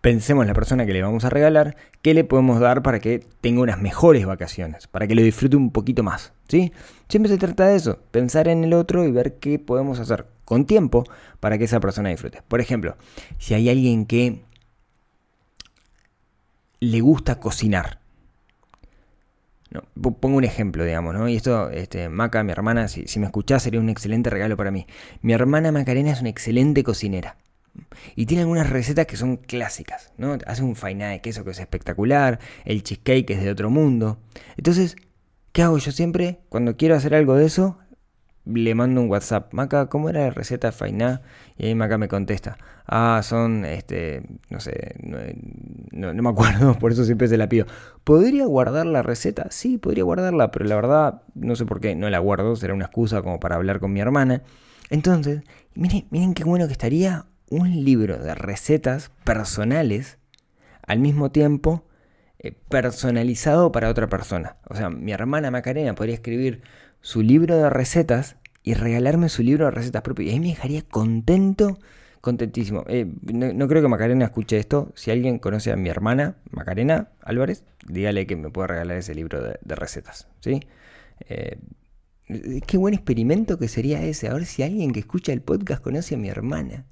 pensemos 0.00 0.44
la 0.44 0.54
persona 0.54 0.86
que 0.86 0.92
le 0.92 1.00
vamos 1.00 1.24
a 1.24 1.30
regalar, 1.30 1.76
qué 2.02 2.14
le 2.14 2.24
podemos 2.24 2.58
dar 2.58 2.82
para 2.82 2.98
que 2.98 3.24
tenga 3.40 3.60
unas 3.60 3.80
mejores 3.80 4.26
vacaciones, 4.26 4.88
para 4.88 5.06
que 5.06 5.14
lo 5.14 5.22
disfrute 5.22 5.56
un 5.56 5.70
poquito 5.70 6.02
más. 6.02 6.32
¿sí? 6.48 6.72
Siempre 7.08 7.30
se 7.30 7.38
trata 7.38 7.68
de 7.68 7.76
eso, 7.76 8.00
pensar 8.10 8.48
en 8.48 8.64
el 8.64 8.72
otro 8.72 9.04
y 9.04 9.12
ver 9.12 9.34
qué 9.34 9.60
podemos 9.60 10.00
hacer 10.00 10.26
con 10.44 10.66
tiempo 10.66 11.04
para 11.38 11.58
que 11.58 11.64
esa 11.66 11.78
persona 11.78 12.08
disfrute. 12.08 12.42
Por 12.48 12.60
ejemplo, 12.60 12.96
si 13.38 13.54
hay 13.54 13.68
alguien 13.68 14.04
que 14.04 14.42
le 16.80 17.00
gusta 17.00 17.38
cocinar, 17.38 18.00
pongo 20.20 20.36
un 20.36 20.44
ejemplo, 20.44 20.84
digamos, 20.84 21.14
¿no? 21.14 21.28
Y 21.28 21.36
esto, 21.36 21.70
este, 21.70 22.08
Maca, 22.08 22.42
mi 22.42 22.52
hermana, 22.52 22.88
si, 22.88 23.06
me 23.18 23.26
escuchás, 23.26 23.62
sería 23.62 23.80
un 23.80 23.88
excelente 23.88 24.30
regalo 24.30 24.56
para 24.56 24.70
mí. 24.70 24.86
Mi 25.22 25.32
hermana 25.32 25.72
Macarena 25.72 26.12
es 26.12 26.20
una 26.20 26.30
excelente 26.30 26.82
cocinera. 26.82 27.36
Y 28.16 28.26
tiene 28.26 28.42
algunas 28.42 28.70
recetas 28.70 29.06
que 29.06 29.16
son 29.16 29.36
clásicas, 29.36 30.12
¿no? 30.16 30.36
Hace 30.46 30.62
un 30.62 30.74
fainá 30.74 31.10
de 31.10 31.20
queso 31.20 31.44
que 31.44 31.50
es 31.50 31.60
espectacular, 31.60 32.40
el 32.64 32.82
cheesecake 32.82 33.30
es 33.30 33.42
de 33.42 33.50
otro 33.50 33.70
mundo. 33.70 34.18
Entonces, 34.56 34.96
¿qué 35.52 35.62
hago 35.62 35.78
yo 35.78 35.92
siempre? 35.92 36.40
Cuando 36.48 36.76
quiero 36.76 36.96
hacer 36.96 37.14
algo 37.14 37.36
de 37.36 37.46
eso, 37.46 37.78
le 38.52 38.74
mando 38.74 39.00
un 39.00 39.10
WhatsApp. 39.10 39.52
Maca, 39.52 39.86
¿cómo 39.86 40.08
era 40.08 40.20
la 40.20 40.30
receta 40.30 40.68
de 40.68 40.72
fainá? 40.72 41.22
Y 41.56 41.66
ahí 41.66 41.74
Maca 41.74 41.98
me 41.98 42.08
contesta. 42.08 42.56
Ah, 42.86 43.20
son, 43.22 43.64
este, 43.64 44.22
no 44.48 44.60
sé, 44.60 44.94
no, 45.92 46.14
me 46.14 46.28
acuerdo, 46.28 46.74
por 46.80 46.92
eso 46.92 47.04
siempre 47.04 47.28
se 47.28 47.36
la 47.36 47.48
pido. 47.48 47.66
¿Podría 48.04 48.46
guardar 48.46 48.86
la 48.86 49.02
receta? 49.02 49.48
Sí, 49.50 49.78
podría 49.78 50.04
guardarla, 50.04 50.50
pero 50.50 50.64
la 50.64 50.76
verdad, 50.76 51.22
no 51.34 51.54
sé 51.56 51.66
por 51.66 51.80
qué, 51.80 51.94
no 51.94 52.08
la 52.08 52.18
guardo, 52.18 52.56
será 52.56 52.74
una 52.74 52.86
excusa 52.86 53.22
como 53.22 53.40
para 53.40 53.56
hablar 53.56 53.80
con 53.80 53.92
mi 53.92 54.00
hermana. 54.00 54.42
Entonces, 54.90 55.42
miren, 55.74 56.06
miren 56.10 56.34
qué 56.34 56.44
bueno 56.44 56.66
que 56.66 56.72
estaría 56.72 57.26
un 57.50 57.84
libro 57.84 58.18
de 58.18 58.34
recetas 58.34 59.10
personales 59.24 60.18
al 60.86 60.98
mismo 60.98 61.30
tiempo 61.30 61.84
eh, 62.40 62.52
personalizado 62.68 63.72
para 63.72 63.90
otra 63.90 64.08
persona. 64.08 64.56
O 64.68 64.76
sea, 64.76 64.90
mi 64.90 65.12
hermana 65.12 65.50
Macarena 65.50 65.94
podría 65.94 66.14
escribir 66.14 66.62
su 67.00 67.22
libro 67.22 67.56
de 67.56 67.70
recetas 67.70 68.36
y 68.62 68.74
regalarme 68.74 69.28
su 69.28 69.42
libro 69.42 69.66
de 69.66 69.70
recetas 69.70 70.02
propias. 70.02 70.28
Y 70.28 70.30
ahí 70.32 70.40
me 70.40 70.48
dejaría 70.48 70.82
contento, 70.82 71.78
contentísimo. 72.20 72.84
Eh, 72.88 73.06
no, 73.32 73.68
creo 73.68 73.82
que 73.82 73.88
Macarena 73.88 74.26
escuche 74.26 74.58
esto. 74.58 74.92
Si 74.94 75.10
alguien 75.10 75.38
conoce 75.38 75.72
a 75.72 75.76
mi 75.76 75.88
hermana, 75.88 76.36
Macarena 76.50 77.08
Álvarez, 77.22 77.64
dígale 77.86 78.26
que 78.26 78.36
me 78.36 78.50
puede 78.50 78.68
regalar 78.68 78.98
ese 78.98 79.14
libro 79.14 79.42
de, 79.42 79.74
recetas. 79.74 80.28
¿sí? 80.40 80.60
Eh, 81.28 81.58
qué 82.66 82.76
buen 82.76 82.94
experimento 82.94 83.58
que 83.58 83.68
sería 83.68 84.02
ese. 84.02 84.28
A 84.28 84.34
ver 84.34 84.44
si 84.44 84.62
alguien 84.62 84.92
que 84.92 85.00
escucha 85.00 85.32
el 85.32 85.40
podcast 85.40 85.82
conoce 85.82 86.16
a 86.16 86.18
mi 86.18 86.28
hermana. 86.28 86.84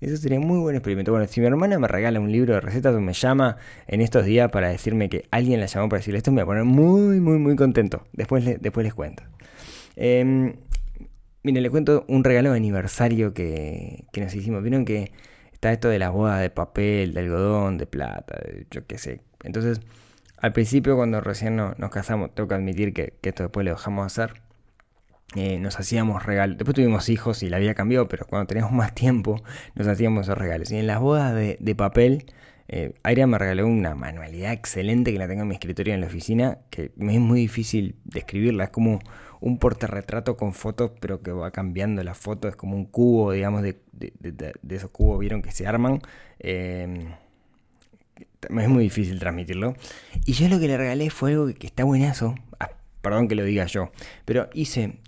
Eso 0.00 0.16
sería 0.16 0.38
muy 0.38 0.58
buen 0.58 0.76
experimento. 0.76 1.10
Bueno, 1.10 1.26
si 1.26 1.40
mi 1.40 1.46
hermana 1.46 1.78
me 1.78 1.88
regala 1.88 2.20
un 2.20 2.30
libro 2.30 2.54
de 2.54 2.60
recetas 2.60 2.94
o 2.94 3.00
me 3.00 3.12
llama 3.12 3.56
en 3.86 4.00
estos 4.00 4.24
días 4.24 4.50
para 4.50 4.68
decirme 4.68 5.08
que 5.08 5.24
alguien 5.30 5.60
la 5.60 5.66
llamó 5.66 5.88
para 5.88 5.98
decirle 5.98 6.18
esto, 6.18 6.30
me 6.30 6.38
va 6.38 6.44
a 6.44 6.46
poner 6.46 6.64
muy, 6.64 7.20
muy, 7.20 7.38
muy 7.38 7.56
contento. 7.56 8.06
Después, 8.12 8.44
después 8.60 8.84
les 8.84 8.94
cuento. 8.94 9.24
Eh, 9.96 10.54
miren, 11.42 11.62
les 11.62 11.70
cuento 11.70 12.04
un 12.08 12.24
regalo 12.24 12.52
de 12.52 12.56
aniversario 12.56 13.34
que, 13.34 14.04
nos 14.16 14.34
hicimos. 14.34 14.62
Vieron 14.62 14.84
que 14.84 15.12
está 15.52 15.72
esto 15.72 15.88
de 15.88 15.98
las 15.98 16.12
bodas 16.12 16.40
de 16.40 16.50
papel, 16.50 17.14
de 17.14 17.20
algodón, 17.20 17.78
de 17.78 17.86
plata, 17.86 18.40
yo 18.70 18.86
qué 18.86 18.98
sé. 18.98 19.20
Entonces, 19.42 19.80
al 20.38 20.52
principio, 20.52 20.96
cuando 20.96 21.20
recién 21.20 21.56
nos 21.56 21.90
casamos, 21.90 22.34
tengo 22.34 22.48
que 22.48 22.54
admitir 22.54 22.92
que, 22.92 23.14
esto 23.22 23.44
después 23.44 23.64
lo 23.64 23.72
dejamos 23.72 24.06
hacer. 24.06 24.40
Eh, 25.36 25.58
nos 25.58 25.78
hacíamos 25.78 26.24
regalos. 26.24 26.56
Después 26.56 26.74
tuvimos 26.74 27.08
hijos 27.10 27.42
y 27.42 27.50
la 27.50 27.58
vida 27.58 27.74
cambió, 27.74 28.08
pero 28.08 28.26
cuando 28.26 28.46
teníamos 28.46 28.72
más 28.72 28.94
tiempo 28.94 29.42
nos 29.74 29.86
hacíamos 29.86 30.26
esos 30.26 30.38
regalos. 30.38 30.70
Y 30.70 30.76
en 30.76 30.86
las 30.86 31.00
bodas 31.00 31.34
de, 31.34 31.74
papel, 31.76 32.24
eh, 32.68 32.94
me 33.04 33.38
regaló 33.38 33.66
una 33.66 33.94
manualidad 33.94 34.52
excelente 34.52 35.12
que 35.12 35.18
la 35.18 35.28
tengo 35.28 35.42
en 35.42 35.48
mi 35.48 35.54
escritorio 35.54 35.92
en 35.92 36.00
la 36.00 36.06
oficina, 36.06 36.58
que 36.70 36.92
me 36.96 37.14
es 37.14 37.20
muy 37.20 37.40
difícil 37.40 37.96
describirla. 38.04 38.64
Es 38.64 38.70
como 38.70 39.00
un 39.40 39.58
portarretrato 39.58 40.36
con 40.36 40.54
fotos, 40.54 40.92
pero 40.98 41.22
que 41.22 41.30
va 41.30 41.50
cambiando 41.50 42.02
la 42.02 42.14
foto, 42.14 42.48
es 42.48 42.56
como 42.56 42.74
un 42.76 42.86
cubo, 42.86 43.32
digamos, 43.32 43.62
de, 43.62 43.78
esos 44.70 44.90
cubos, 44.90 45.20
vieron 45.20 45.42
que 45.42 45.52
se 45.52 45.66
arman. 45.66 46.00
Em, 46.38 47.12
es 48.40 48.68
muy 48.68 48.84
difícil 48.84 49.18
transmitirlo. 49.18 49.74
Y 50.24 50.32
yo 50.32 50.48
lo 50.48 50.58
que 50.58 50.68
le 50.68 50.78
regalé 50.78 51.10
fue 51.10 51.32
algo 51.32 51.46
que, 51.52 51.66
está 51.66 51.84
buenazo. 51.84 52.34
Ah, 52.58 52.70
perdón 53.02 53.28
que 53.28 53.34
lo 53.34 53.44
diga 53.44 53.66
yo, 53.66 53.90
pero 54.24 54.48
hice 54.54 54.98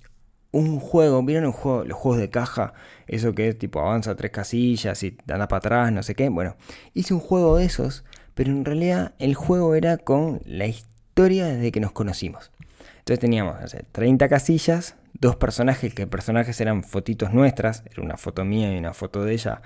un 0.53 0.81
juego, 0.81 1.23
¿vieron 1.23 1.47
un 1.47 1.53
juego, 1.53 1.85
los 1.85 1.97
juegos 1.97 2.21
de 2.21 2.31
caja? 2.31 2.73
Eso 3.07 3.35
que 3.35 3.49
es 3.49 3.59
tipo 3.59 3.81
avanza 3.81 4.17
tres 4.17 4.31
casillas 4.31 5.03
y 5.03 5.17
anda 5.29 5.49
para 5.49 5.59
atrás, 5.59 5.93
no 5.93 6.03
sé 6.03 6.15
qué. 6.15 6.29
Bueno, 6.29 6.57
hice 6.95 7.15
un 7.15 7.21
juego 7.21 7.57
de 7.57 7.65
esos, 7.65 8.05
pero 8.35 8.51
en 8.51 8.65
realidad 8.65 9.15
el 9.19 9.35
juego 9.35 9.75
era 9.75 9.97
con 9.99 10.41
la 10.45 10.67
historia 10.67 11.47
desde 11.47 11.73
que 11.73 11.81
nos 11.81 11.93
conocimos. 11.93 12.51
Entonces 12.99 13.21
teníamos 13.21 13.57
30 13.93 14.29
casillas, 14.29 14.97
dos 15.15 15.37
personajes, 15.37 15.95
que 15.95 16.07
personajes 16.07 16.61
eran 16.61 16.83
fotitos 16.83 17.33
nuestras, 17.33 17.83
era 17.91 18.03
una 18.03 18.17
foto 18.17 18.45
mía 18.45 18.73
y 18.73 18.79
una 18.79 18.93
foto 18.93 19.25
de 19.25 19.33
ella, 19.33 19.63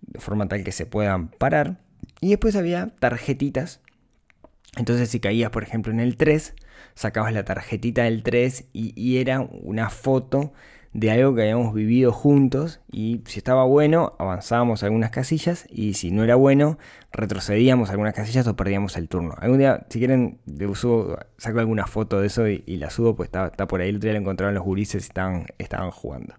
de 0.00 0.20
forma 0.20 0.48
tal 0.48 0.64
que 0.64 0.72
se 0.72 0.86
puedan 0.86 1.28
parar. 1.28 1.78
Y 2.20 2.30
después 2.30 2.56
había 2.56 2.88
tarjetitas. 2.98 3.80
Entonces 4.76 5.08
si 5.10 5.20
caías, 5.20 5.50
por 5.50 5.62
ejemplo, 5.62 5.92
en 5.92 6.00
el 6.00 6.16
3, 6.16 6.54
sacabas 6.94 7.32
la 7.32 7.44
tarjetita 7.44 8.04
del 8.04 8.22
3 8.22 8.68
y, 8.72 9.18
era 9.18 9.40
una 9.40 9.90
foto 9.90 10.52
de 10.92 11.10
algo 11.10 11.34
que 11.34 11.42
habíamos 11.42 11.74
vivido 11.74 12.12
juntos 12.12 12.80
y 12.90 13.20
si 13.26 13.38
estaba 13.38 13.64
bueno 13.64 14.14
avanzábamos 14.18 14.82
algunas 14.82 15.10
casillas 15.10 15.66
y 15.70 15.94
si 15.94 16.10
no 16.10 16.24
era 16.24 16.36
bueno 16.36 16.78
retrocedíamos 17.12 17.90
algunas 17.90 18.14
casillas 18.14 18.46
o 18.46 18.56
perdíamos 18.56 18.96
el 18.96 19.08
turno. 19.08 19.34
Algún 19.38 19.58
día, 19.58 19.86
si 19.90 19.98
quieren, 19.98 20.38
subo, 20.74 21.18
saco 21.38 21.58
alguna 21.58 21.86
foto 21.86 22.20
de 22.20 22.26
eso 22.28 22.48
y, 22.48 22.62
la 22.76 22.90
subo, 22.90 23.14
pues 23.16 23.28
está, 23.28 23.46
está, 23.46 23.66
por 23.66 23.80
ahí, 23.80 23.90
el 23.90 23.96
otro 23.96 24.08
día 24.08 24.14
lo 24.14 24.20
encontraron 24.20 24.54
los 24.54 24.64
gurises 24.64 25.04
y 25.04 25.08
estaban, 25.08 25.46
estaban 25.58 25.90
jugando. 25.90 26.34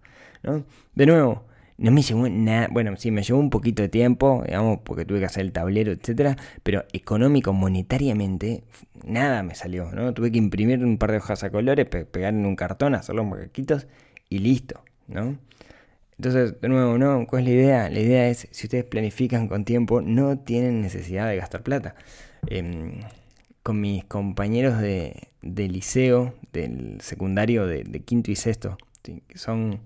De 0.96 1.06
nuevo, 1.06 1.44
no 1.78 1.92
me 1.92 2.02
llevó 2.02 2.28
nada, 2.28 2.68
bueno, 2.72 2.96
sí, 2.98 3.12
me 3.12 3.24
llevó 3.24 3.40
un 3.40 3.50
poquito 3.50 3.84
de 3.84 3.90
tiempo, 3.90 4.44
digamos, 4.46 4.80
porque 4.84 5.06
tuve 5.06 5.20
que 5.20 5.26
hacer 5.26 5.44
el 5.44 5.52
tablero, 5.52 5.92
etcétera, 5.92 6.36
pero 6.64 6.86
económico, 6.92 7.54
monetariamente, 7.54 8.64
nada 9.06 9.44
me 9.44 9.54
salió, 9.56 9.92
¿no? 9.92 10.14
Tuve 10.14 10.32
que 10.32 10.40
imprimir 10.40 10.84
un 10.84 10.98
par 10.98 11.12
de 11.12 11.18
hojas 11.18 11.44
a 11.44 11.52
colores, 11.52 11.86
pegar 11.86 12.34
en 12.34 12.46
un 12.46 12.56
cartón, 12.56 12.96
hacer 12.96 13.16
los 13.16 13.26
macaquitos 13.28 13.88
y 14.30 14.40
listo, 14.40 14.82
¿no? 15.08 15.38
Entonces, 16.18 16.60
de 16.60 16.68
nuevo, 16.68 16.98
¿no? 16.98 17.28
¿Cuál 17.28 17.44
es 17.44 17.50
la 17.50 17.54
idea? 17.54 17.90
La 17.92 18.00
idea 18.00 18.28
es, 18.28 18.48
si 18.52 18.66
ustedes 18.66 18.86
planifican 18.86 19.48
con 19.48 19.66
tiempo, 19.66 20.02
no 20.02 20.40
tienen 20.40 20.82
necesidad 20.82 21.30
de 21.30 21.36
gastar 21.38 21.62
plata. 21.62 21.94
Em, 22.48 23.02
con 23.62 23.80
mis 23.82 24.04
compañeros 24.06 24.80
de, 24.80 25.30
liceo, 25.44 26.34
del 26.54 27.00
secundario 27.02 27.68
de, 27.68 27.84
quinto 28.04 28.32
y 28.32 28.36
sexto, 28.36 28.78
que 29.04 29.38
son 29.38 29.80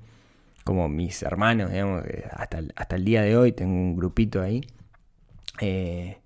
como 0.64 0.90
mis 0.90 1.24
hermanos, 1.24 1.72
digamos, 1.72 2.04
hasta 2.32 2.60
el, 2.60 2.74
hasta 2.76 2.96
el 2.96 3.06
día 3.06 3.22
de 3.22 3.38
hoy 3.38 3.52
tengo 3.52 3.74
un 3.74 3.96
grupito 3.96 4.42
ahí. 4.42 4.62
Eh, 5.60 6.18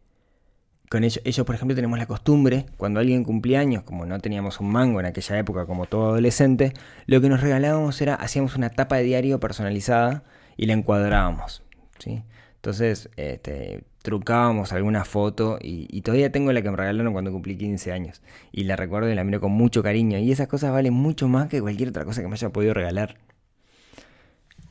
con 0.90 1.04
ellos, 1.04 1.22
ellos, 1.26 1.46
por 1.46 1.56
ejemplo, 1.56 1.76
tenemos 1.76 1.98
la 1.98 2.06
costumbre, 2.06 2.68
cuando 2.78 3.00
alguien 3.00 3.24
cumplía 3.24 3.60
años, 3.60 3.84
como 3.84 4.06
no 4.06 4.20
teníamos 4.20 4.60
un 4.60 4.72
mango 4.72 5.00
en 5.00 5.08
aquella 5.08 5.38
época, 5.40 5.66
como 5.66 5.88
todo 5.88 6.10
adolescente, 6.10 6.74
lo 7.08 7.22
que 7.22 7.30
nos 7.30 7.42
regalábamos 7.42 8.00
era, 8.02 8.16
hacíamos 8.16 8.56
una 8.56 8.70
tapa 8.70 8.98
de 8.98 9.04
diario 9.04 9.40
personalizada 9.40 10.24
y 10.58 10.68
la 10.68 10.74
encuadrábamos. 10.74 11.64
¿sí? 12.00 12.24
Entonces, 12.58 13.10
este, 13.16 13.84
trucábamos 14.02 14.72
alguna 14.72 15.06
foto 15.06 15.58
y, 15.62 16.02
todavía 16.02 16.32
tengo 16.32 16.52
la 16.52 16.62
que 16.62 16.72
me 16.72 16.78
regalaron 16.78 17.14
cuando 17.14 17.32
cumplí 17.32 17.58
15 17.58 17.92
años. 17.92 18.22
Y 18.52 18.64
la 18.64 18.76
recuerdo 18.76 19.12
y 19.12 19.16
la 19.16 19.24
miro 19.24 19.42
con 19.42 19.52
mucho 19.52 19.84
cariño. 19.84 20.18
Y 20.20 20.32
esas 20.32 20.48
cosas 20.48 20.72
valen 20.72 20.94
mucho 20.94 21.28
más 21.28 21.48
que 21.48 21.62
cualquier 21.62 21.90
otra 21.90 22.06
cosa 22.06 22.22
que 22.22 22.28
me 22.28 22.34
haya 22.34 22.50
podido 22.50 22.74
regalar. 22.74 23.18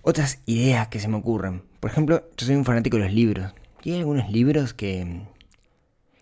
Otras 0.06 0.42
ideas 0.44 0.88
que 0.88 1.00
se 1.00 1.08
me 1.08 1.16
ocurren. 1.16 1.62
Por 1.80 1.90
ejemplo, 1.90 2.28
yo 2.36 2.46
soy 2.46 2.56
un 2.56 2.66
fanático 2.66 2.98
de 2.98 3.04
los 3.04 3.12
libros. 3.12 3.54
Y 3.82 3.92
hay 3.92 4.00
algunos 4.00 4.30
libros 4.30 4.74
que, 4.74 5.22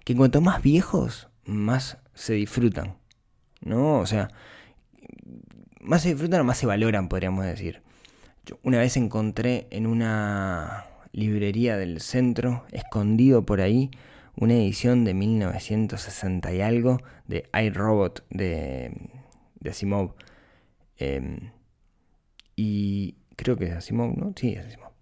que 0.04 0.14
cuanto 0.14 0.40
más 0.40 0.62
viejos, 0.62 1.28
más 1.44 1.98
se 2.14 2.34
disfrutan. 2.34 2.96
¿No? 3.60 3.98
O 3.98 4.06
sea, 4.06 4.30
más 5.80 6.02
se 6.02 6.10
disfrutan 6.10 6.42
o 6.42 6.44
más 6.44 6.58
se 6.58 6.66
valoran, 6.66 7.08
podríamos 7.08 7.44
decir. 7.44 7.82
Yo 8.46 8.60
una 8.62 8.78
vez 8.78 8.96
encontré 8.96 9.66
en 9.70 9.88
una 9.88 10.86
librería 11.10 11.76
del 11.76 12.00
centro, 12.00 12.64
escondido 12.70 13.44
por 13.44 13.60
ahí, 13.60 13.90
una 14.36 14.54
edición 14.54 15.02
de 15.04 15.14
1960 15.14 16.54
y 16.54 16.60
algo 16.60 17.00
de 17.26 17.50
iRobot 17.52 18.24
de, 18.30 19.10
de 19.58 19.70
Asimov. 19.70 20.14
Em, 20.98 21.50
y 22.54 23.16
creo 23.36 23.56
que 23.56 23.66
es 23.66 23.72
Asimov, 23.72 24.16
¿no? 24.16 24.32
Sí, 24.36 24.52
es 24.52 24.66
Asimov. 24.66 24.92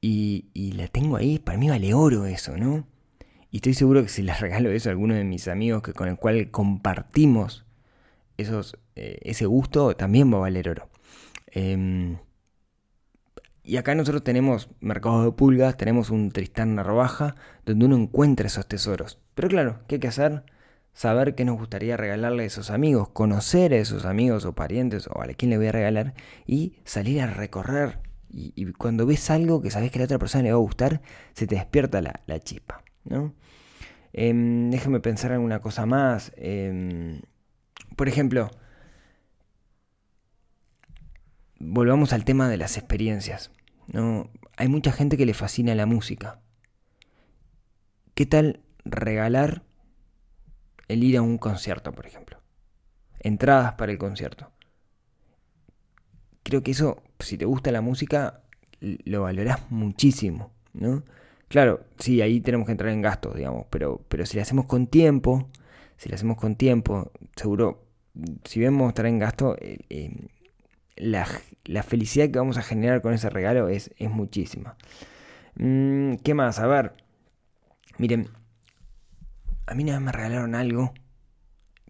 Y, 0.00 0.46
y, 0.54 0.72
la 0.72 0.88
tengo 0.88 1.16
ahí, 1.16 1.38
para 1.38 1.58
mí 1.58 1.68
vale 1.68 1.92
oro 1.92 2.26
eso, 2.26 2.56
¿no? 2.56 2.86
Y 3.50 3.56
estoy 3.56 3.74
seguro 3.74 4.02
que 4.02 4.08
si 4.08 4.22
les 4.22 4.40
regalo 4.40 4.70
eso 4.70 4.88
a 4.88 4.92
alguno 4.92 5.14
de 5.14 5.24
mis 5.24 5.48
amigos 5.48 5.82
que, 5.82 5.92
con 5.92 6.08
el 6.08 6.16
cual 6.16 6.50
compartimos 6.50 7.66
esos, 8.38 8.78
eh, 8.96 9.18
ese 9.22 9.46
gusto, 9.46 9.94
también 9.96 10.32
va 10.32 10.38
a 10.38 10.40
valer 10.40 10.68
oro. 10.68 10.88
Em, 11.48 12.18
y 13.62 13.76
acá 13.76 13.94
nosotros 13.94 14.24
tenemos 14.24 14.70
mercados 14.80 15.24
de 15.24 15.32
pulgas, 15.32 15.76
tenemos 15.76 16.10
un 16.10 16.30
Tristán 16.30 16.74
Narvaja, 16.76 17.36
donde 17.66 17.84
uno 17.86 17.96
encuentra 17.96 18.46
esos 18.46 18.66
tesoros. 18.66 19.18
Pero 19.34 19.48
claro, 19.48 19.80
¿qué 19.86 19.96
hay 19.96 20.00
que 20.00 20.08
hacer? 20.08 20.44
Saber 20.92 21.34
qué 21.34 21.44
nos 21.44 21.58
gustaría 21.58 21.96
regalarle 21.96 22.42
a 22.42 22.46
esos 22.46 22.70
amigos, 22.70 23.08
conocer 23.10 23.72
a 23.72 23.76
esos 23.76 24.04
amigos 24.04 24.44
o 24.44 24.54
parientes 24.54 25.06
o 25.06 25.22
a 25.22 25.26
quien 25.28 25.50
le 25.50 25.56
voy 25.56 25.68
a 25.68 25.72
regalar 25.72 26.14
y 26.46 26.74
salir 26.84 27.22
a 27.22 27.26
recorrer. 27.26 28.00
Y, 28.32 28.72
cuando 28.74 29.06
ves 29.06 29.28
algo 29.30 29.60
que 29.60 29.70
sabes 29.70 29.90
que 29.90 29.98
a 29.98 30.00
la 30.00 30.04
otra 30.04 30.18
persona 30.18 30.44
le 30.44 30.52
va 30.52 30.56
a 30.56 30.60
gustar, 30.60 31.00
se 31.32 31.48
te 31.48 31.56
despierta 31.56 32.00
la 32.00 32.38
chispa. 32.40 32.84
¿no? 33.04 33.34
Em, 34.12 34.70
déjame 34.70 35.00
pensar 35.00 35.32
en 35.32 35.40
una 35.40 35.60
cosa 35.60 35.86
más. 35.86 36.32
Em, 36.36 37.20
por 37.96 38.08
ejemplo, 38.08 38.50
volvamos 41.58 42.12
al 42.12 42.24
tema 42.24 42.48
de 42.48 42.56
las 42.56 42.76
experiencias. 42.76 43.50
¿no? 43.86 44.30
Hay 44.56 44.68
mucha 44.68 44.92
gente 44.92 45.16
que 45.16 45.26
le 45.26 45.34
fascina 45.34 45.74
la 45.74 45.86
música. 45.86 46.40
¿Qué 48.14 48.26
tal 48.26 48.60
regalar 48.84 49.62
el 50.90 51.04
ir 51.04 51.16
a 51.16 51.22
un 51.22 51.38
concierto, 51.38 51.92
por 51.92 52.06
ejemplo? 52.06 52.38
Entradas 53.20 53.74
para 53.74 53.92
el 53.92 53.98
concierto. 53.98 54.50
Creo 56.42 56.62
que 56.62 56.72
eso, 56.72 57.02
si 57.20 57.38
te 57.38 57.44
gusta 57.44 57.70
la 57.70 57.80
música, 57.80 58.42
lo 58.80 59.22
valorás 59.22 59.70
muchísimo, 59.70 60.52
¿no? 60.72 61.04
Claro, 61.48 61.84
sí, 61.98 62.22
ahí 62.22 62.40
tenemos 62.40 62.66
que 62.66 62.72
entrar 62.72 62.92
en 62.92 63.02
gastos, 63.02 63.36
digamos, 63.36 63.66
pero, 63.70 64.04
pero 64.08 64.26
si 64.26 64.36
lo 64.36 64.42
hacemos 64.42 64.66
con 64.66 64.86
tiempo, 64.86 65.48
si 65.96 66.08
lo 66.08 66.14
hacemos 66.16 66.36
con 66.36 66.56
tiempo, 66.56 67.12
seguro, 67.36 67.86
si 68.44 68.60
vemos 68.60 68.88
estar 68.88 69.06
en 69.06 69.18
gasto, 69.18 69.56
eh, 69.60 69.78
eh, 69.90 70.28
la, 70.96 71.82
felicidad 71.82 72.30
que 72.30 72.38
vamos 72.38 72.56
a 72.56 72.62
generar 72.62 73.02
con 73.02 73.14
ese 73.14 73.30
regalo 73.30 73.68
es, 73.68 73.90
es 73.96 74.10
muchísima. 74.10 74.76
Mm, 75.56 76.16
¿Qué 76.16 76.34
más? 76.34 76.58
A 76.58 76.66
ver, 76.66 76.94
miren, 77.98 78.28
a 79.70 79.74
mí 79.74 79.84
una 79.84 79.92
vez 79.92 80.00
me 80.00 80.12
regalaron 80.12 80.56
algo 80.56 80.92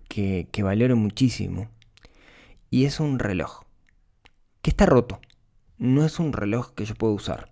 que, 0.07 0.49
que 0.53 0.63
valoro 0.63 0.97
muchísimo 0.97 1.71
y 2.69 2.85
es 2.85 3.01
un 3.01 3.19
reloj 3.19 3.63
que 4.61 4.69
está 4.69 4.85
roto. 4.85 5.19
No 5.79 6.05
es 6.05 6.19
un 6.19 6.35
reloj 6.35 6.75
que 6.75 6.85
yo 6.85 6.95
puedo 6.95 7.15
usar. 7.15 7.51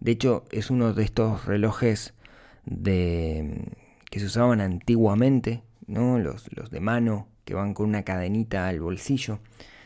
De 0.00 0.10
hecho, 0.10 0.44
es 0.50 0.70
uno 0.70 0.92
de 0.92 1.04
estos 1.04 1.44
relojes 1.44 2.14
de, 2.64 3.76
que 4.10 4.18
se 4.18 4.26
usaban 4.26 4.60
antiguamente, 4.60 5.62
¿no? 5.86 6.18
Los, 6.18 6.50
los 6.56 6.72
de 6.72 6.80
mano, 6.80 7.28
que 7.44 7.54
van 7.54 7.74
con 7.74 7.88
una 7.88 8.02
cadenita 8.02 8.66
al 8.66 8.80
bolsillo. 8.80 9.38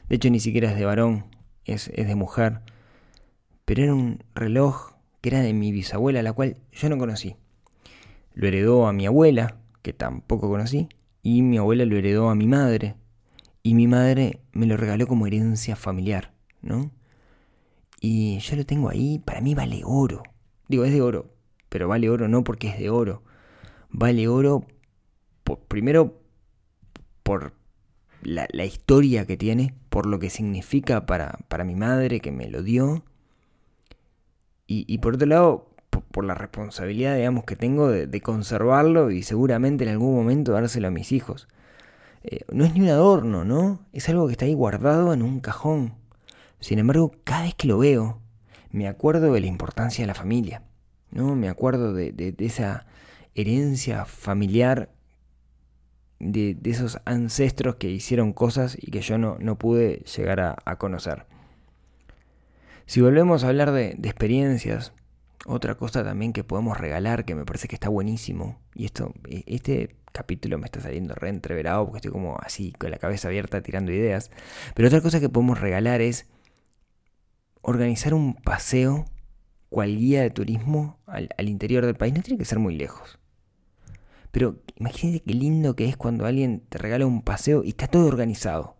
De 0.08 0.16
hecho, 0.16 0.30
ni 0.30 0.40
siquiera 0.40 0.70
es 0.70 0.78
de 0.78 0.86
varón, 0.86 1.26
es, 1.66 1.88
es 1.88 2.06
de 2.06 2.14
mujer. 2.14 2.60
Pero 3.66 3.82
era 3.82 3.94
un 3.94 4.24
reloj 4.34 4.94
que 5.20 5.28
era 5.28 5.40
de 5.40 5.52
mi 5.52 5.72
bisabuela, 5.72 6.22
la 6.22 6.32
cual 6.32 6.56
yo 6.72 6.88
no 6.88 6.96
conocí. 6.96 7.36
Lo 8.38 8.46
heredó 8.46 8.86
a 8.86 8.92
mi 8.92 9.04
abuela, 9.04 9.56
que 9.82 9.92
tampoco 9.92 10.48
conocí, 10.48 10.88
y 11.24 11.42
mi 11.42 11.58
abuela 11.58 11.84
lo 11.84 11.96
heredó 11.96 12.30
a 12.30 12.36
mi 12.36 12.46
madre, 12.46 12.94
y 13.64 13.74
mi 13.74 13.88
madre 13.88 14.38
me 14.52 14.66
lo 14.66 14.76
regaló 14.76 15.08
como 15.08 15.26
herencia 15.26 15.74
familiar, 15.74 16.32
¿no? 16.62 16.92
Y 18.00 18.38
yo 18.38 18.54
lo 18.54 18.64
tengo 18.64 18.90
ahí, 18.90 19.18
para 19.18 19.40
mí 19.40 19.56
vale 19.56 19.82
oro. 19.84 20.22
Digo, 20.68 20.84
es 20.84 20.92
de 20.92 21.02
oro, 21.02 21.34
pero 21.68 21.88
vale 21.88 22.08
oro 22.10 22.28
no 22.28 22.44
porque 22.44 22.68
es 22.68 22.78
de 22.78 22.90
oro. 22.90 23.24
Vale 23.90 24.28
oro 24.28 24.64
primero 25.66 26.22
por 27.24 27.54
la, 28.22 28.64
historia 28.64 29.26
que 29.26 29.36
tiene, 29.36 29.74
por 29.88 30.06
lo 30.06 30.20
que 30.20 30.30
significa 30.30 31.06
para, 31.06 31.40
para 31.48 31.64
mi 31.64 31.74
madre 31.74 32.20
que 32.20 32.30
me 32.30 32.48
lo 32.48 32.62
dio. 32.62 33.02
Y, 34.68 34.98
por 34.98 35.14
otro 35.14 35.26
lado, 35.26 35.67
por, 36.00 36.24
la 36.24 36.34
responsabilidad, 36.34 37.16
digamos, 37.16 37.44
que 37.44 37.56
tengo 37.56 37.88
de, 37.88 38.20
conservarlo 38.20 39.10
y 39.10 39.22
seguramente 39.22 39.84
en 39.84 39.90
algún 39.90 40.14
momento 40.14 40.52
dárselo 40.52 40.88
a 40.88 40.92
mis 40.92 41.12
hijos. 41.12 41.48
Eh, 42.24 42.40
no 42.50 42.64
es 42.64 42.74
ni 42.74 42.80
un 42.80 42.88
adorno, 42.88 43.44
¿no? 43.44 43.80
Es 43.92 44.08
algo 44.08 44.26
que 44.26 44.32
está 44.32 44.44
ahí 44.44 44.54
guardado 44.54 45.12
en 45.12 45.22
un 45.22 45.40
cajón. 45.40 45.94
Sin 46.60 46.78
embargo, 46.78 47.12
cada 47.24 47.42
vez 47.42 47.54
que 47.54 47.68
lo 47.68 47.78
veo, 47.78 48.20
me 48.70 48.88
acuerdo 48.88 49.32
de 49.32 49.40
la 49.40 49.46
importancia 49.46 50.02
de 50.02 50.08
la 50.08 50.14
familia, 50.14 50.62
¿no? 51.10 51.34
Me 51.36 51.48
acuerdo 51.48 51.92
de, 51.94 52.34
esa 52.38 52.86
herencia 53.34 54.04
familiar, 54.04 54.90
de, 56.18 56.56
esos 56.64 57.00
ancestros 57.04 57.76
que 57.76 57.90
hicieron 57.90 58.32
cosas 58.32 58.76
y 58.80 58.90
que 58.90 59.00
yo 59.00 59.18
no, 59.18 59.58
pude 59.58 60.04
llegar 60.16 60.40
a, 60.40 60.76
conocer. 60.76 61.26
Si 62.86 63.00
volvemos 63.00 63.44
a 63.44 63.48
hablar 63.48 63.72
de, 63.72 63.90
experiencias, 64.02 64.92
otra 65.46 65.76
cosa 65.76 66.04
también 66.04 66.32
que 66.32 66.44
podemos 66.44 66.78
regalar, 66.78 67.24
que 67.24 67.34
me 67.34 67.44
parece 67.44 67.68
que 67.68 67.76
está 67.76 67.88
buenísimo, 67.88 68.60
y 68.74 68.86
esto, 68.86 69.14
e, 69.28 69.44
este 69.46 69.96
capítulo 70.12 70.58
me 70.58 70.66
está 70.66 70.80
saliendo 70.80 71.14
re 71.14 71.28
entreverado 71.28 71.84
porque 71.84 71.98
estoy 71.98 72.12
como 72.12 72.38
así, 72.40 72.72
con 72.72 72.90
la 72.90 72.98
cabeza 72.98 73.28
abierta 73.28 73.62
tirando 73.62 73.92
ideas, 73.92 74.30
pero 74.74 74.88
otra 74.88 75.00
cosa 75.00 75.20
que 75.20 75.28
podemos 75.28 75.60
regalar 75.60 76.00
es 76.00 76.26
organizar 77.62 78.14
un 78.14 78.34
paseo 78.34 79.04
cual 79.68 79.96
guía 79.96 80.22
de 80.22 80.30
turismo 80.30 80.98
al, 81.06 81.48
interior 81.48 81.84
del 81.84 81.96
país 81.96 82.14
no 82.14 82.22
tiene 82.22 82.38
que 82.38 82.44
ser 82.44 82.58
muy 82.58 82.76
lejos. 82.76 83.18
Pero 84.30 84.62
imagínate 84.76 85.20
qué 85.20 85.34
lindo 85.34 85.74
que 85.76 85.88
es 85.88 85.96
cuando 85.96 86.26
alguien 86.26 86.64
te 86.68 86.78
regala 86.78 87.06
un 87.06 87.22
paseo 87.22 87.64
y 87.64 87.70
está 87.70 87.86
todo 87.86 88.06
organizado. 88.06 88.76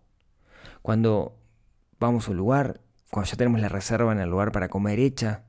Cuando 0.83 1.39
vamos 1.99 2.29
a 2.29 2.31
un 2.31 2.37
lugar, 2.37 2.81
cuando 3.11 3.31
ya 3.31 3.37
tenemos 3.37 3.61
la 3.61 3.69
reserva 3.69 4.13
en 4.13 4.21
el 4.21 4.31
lugar 4.31 4.53
para 4.53 4.69
comer 4.69 4.99
hecha, 4.99 5.45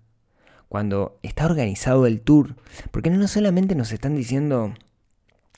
cuando 0.69 1.19
está 1.23 1.45
organizado 1.45 2.05
el 2.05 2.21
tour, 2.21 2.55
porque 2.91 3.09
no 3.09 3.27
solamente 3.27 3.75
nos 3.75 3.91
están 3.91 4.15
diciendo, 4.15 4.73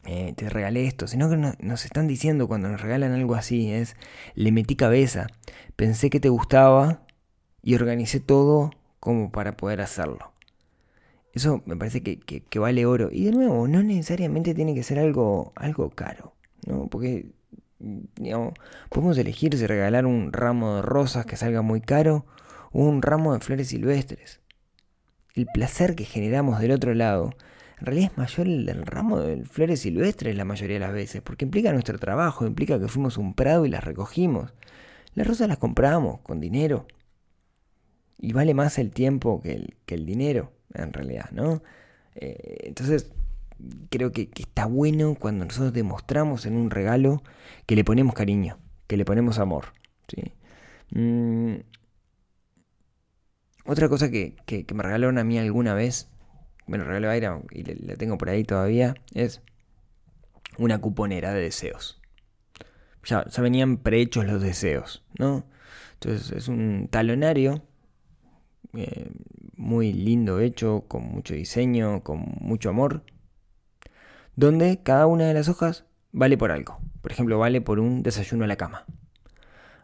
eh, 0.05 0.33
te 0.35 0.49
regalé 0.49 0.87
esto, 0.87 1.05
sino 1.05 1.29
que 1.29 1.37
nos 1.37 1.85
están 1.85 2.07
diciendo 2.07 2.47
cuando 2.47 2.69
nos 2.69 2.81
regalan 2.81 3.11
algo 3.11 3.35
así, 3.35 3.71
es, 3.71 3.95
le 4.33 4.51
metí 4.51 4.75
cabeza, 4.75 5.27
pensé 5.75 6.09
que 6.09 6.19
te 6.19 6.29
gustaba 6.29 7.05
y 7.61 7.75
organicé 7.75 8.19
todo 8.19 8.71
como 8.99 9.31
para 9.31 9.57
poder 9.57 9.81
hacerlo. 9.81 10.31
Eso 11.33 11.61
me 11.65 11.77
parece 11.77 12.01
que, 12.03 12.59
vale 12.59 12.85
oro. 12.85 13.09
Y 13.11 13.25
de 13.25 13.31
nuevo, 13.31 13.67
no 13.67 13.83
necesariamente 13.83 14.53
tiene 14.53 14.75
que 14.75 14.83
ser 14.83 14.99
algo, 14.99 15.53
algo 15.55 15.89
caro, 15.89 16.35
¿no? 16.67 16.87
Porque, 16.87 17.31
digamos, 17.79 18.53
podemos 18.89 19.17
elegir 19.17 19.57
si 19.57 19.65
regalar 19.65 20.05
un 20.05 20.33
ramo 20.33 20.75
de 20.77 20.81
rosas 20.81 21.25
que 21.25 21.37
salga 21.37 21.61
muy 21.61 21.79
caro 21.79 22.25
o 22.71 22.83
un 22.83 23.01
ramo 23.01 23.33
de 23.33 23.39
flores 23.39 23.69
silvestres. 23.69 24.40
El 25.35 25.47
placer 25.53 25.95
que 25.95 26.05
generamos 26.05 26.59
del 26.59 26.71
otro 26.71 26.93
lado 26.93 27.31
en 27.79 27.85
realidad 27.87 28.11
es 28.11 28.17
mayor 28.17 28.47
el 28.47 28.85
ramo 28.85 29.19
de 29.19 29.43
flores 29.45 29.79
silvestres 29.81 30.35
la 30.35 30.45
mayoría 30.45 30.75
de 30.75 30.81
las 30.81 30.93
veces, 30.93 31.21
porque 31.23 31.45
implica 31.45 31.73
nuestro 31.73 31.97
trabajo, 31.97 32.45
implica 32.45 32.79
que 32.79 32.87
fuimos 32.87 33.17
un 33.17 33.33
prado 33.33 33.65
y 33.65 33.69
las 33.69 33.83
recogimos. 33.83 34.53
Las 35.15 35.25
rosas 35.25 35.47
las 35.47 35.57
compramos 35.57 36.19
con 36.21 36.39
dinero, 36.39 36.85
y 38.21 38.33
vale 38.33 38.53
más 38.53 38.77
el 38.77 38.91
tiempo 38.91 39.41
que 39.41 39.53
el, 39.53 39.75
que 39.85 39.95
el 39.95 40.05
dinero, 40.05 40.53
en 40.75 40.93
realidad, 40.93 41.31
¿no? 41.31 41.63
Eh, 42.13 42.59
entonces, 42.65 43.11
creo 43.89 44.11
que, 44.11 44.29
está 44.37 44.67
bueno 44.67 45.15
cuando 45.19 45.45
nosotros 45.45 45.73
demostramos 45.73 46.45
en 46.45 46.55
un 46.55 46.69
regalo 46.69 47.23
que 47.65 47.75
le 47.75 47.83
ponemos 47.83 48.13
cariño, 48.13 48.59
que 48.85 48.95
le 48.95 49.05
ponemos 49.05 49.39
amor. 49.39 49.73
¿sí? 50.07 50.33
Mm, 50.91 51.61
otra 53.65 53.89
cosa 53.89 54.09
que, 54.09 54.35
me 54.73 54.83
regalaron 54.83 55.17
a 55.17 55.23
mí 55.23 55.37
alguna 55.37 55.73
vez, 55.73 56.09
me 56.67 56.77
lo 56.77 56.83
regaló 56.83 57.09
Aira 57.09 57.41
y 57.51 57.63
la 57.63 57.95
tengo 57.95 58.17
por 58.17 58.29
ahí 58.29 58.43
todavía, 58.43 58.95
es 59.13 59.41
una 60.57 60.79
cuponera 60.79 61.33
de 61.33 61.41
deseos. 61.41 62.01
Ya, 63.03 63.25
venían 63.39 63.77
prehechos 63.77 64.25
los 64.25 64.41
deseos, 64.41 65.03
¿no? 65.17 65.45
Entonces 65.93 66.31
es 66.31 66.47
un 66.47 66.87
talonario 66.89 67.63
eh, 68.73 69.11
muy 69.55 69.93
lindo 69.93 70.39
hecho, 70.39 70.85
con 70.87 71.03
mucho 71.03 71.33
diseño, 71.33 72.03
con 72.03 72.19
mucho 72.39 72.69
amor, 72.69 73.03
donde 74.35 74.81
cada 74.83 75.07
una 75.07 75.25
de 75.25 75.33
las 75.33 75.49
hojas 75.49 75.85
vale 76.11 76.37
por 76.37 76.51
algo. 76.51 76.79
Por 77.01 77.11
ejemplo, 77.11 77.37
vale 77.39 77.61
por 77.61 77.79
un 77.79 78.03
desayuno 78.03 78.45
a 78.45 78.47
la 78.47 78.55
cama. 78.55 78.85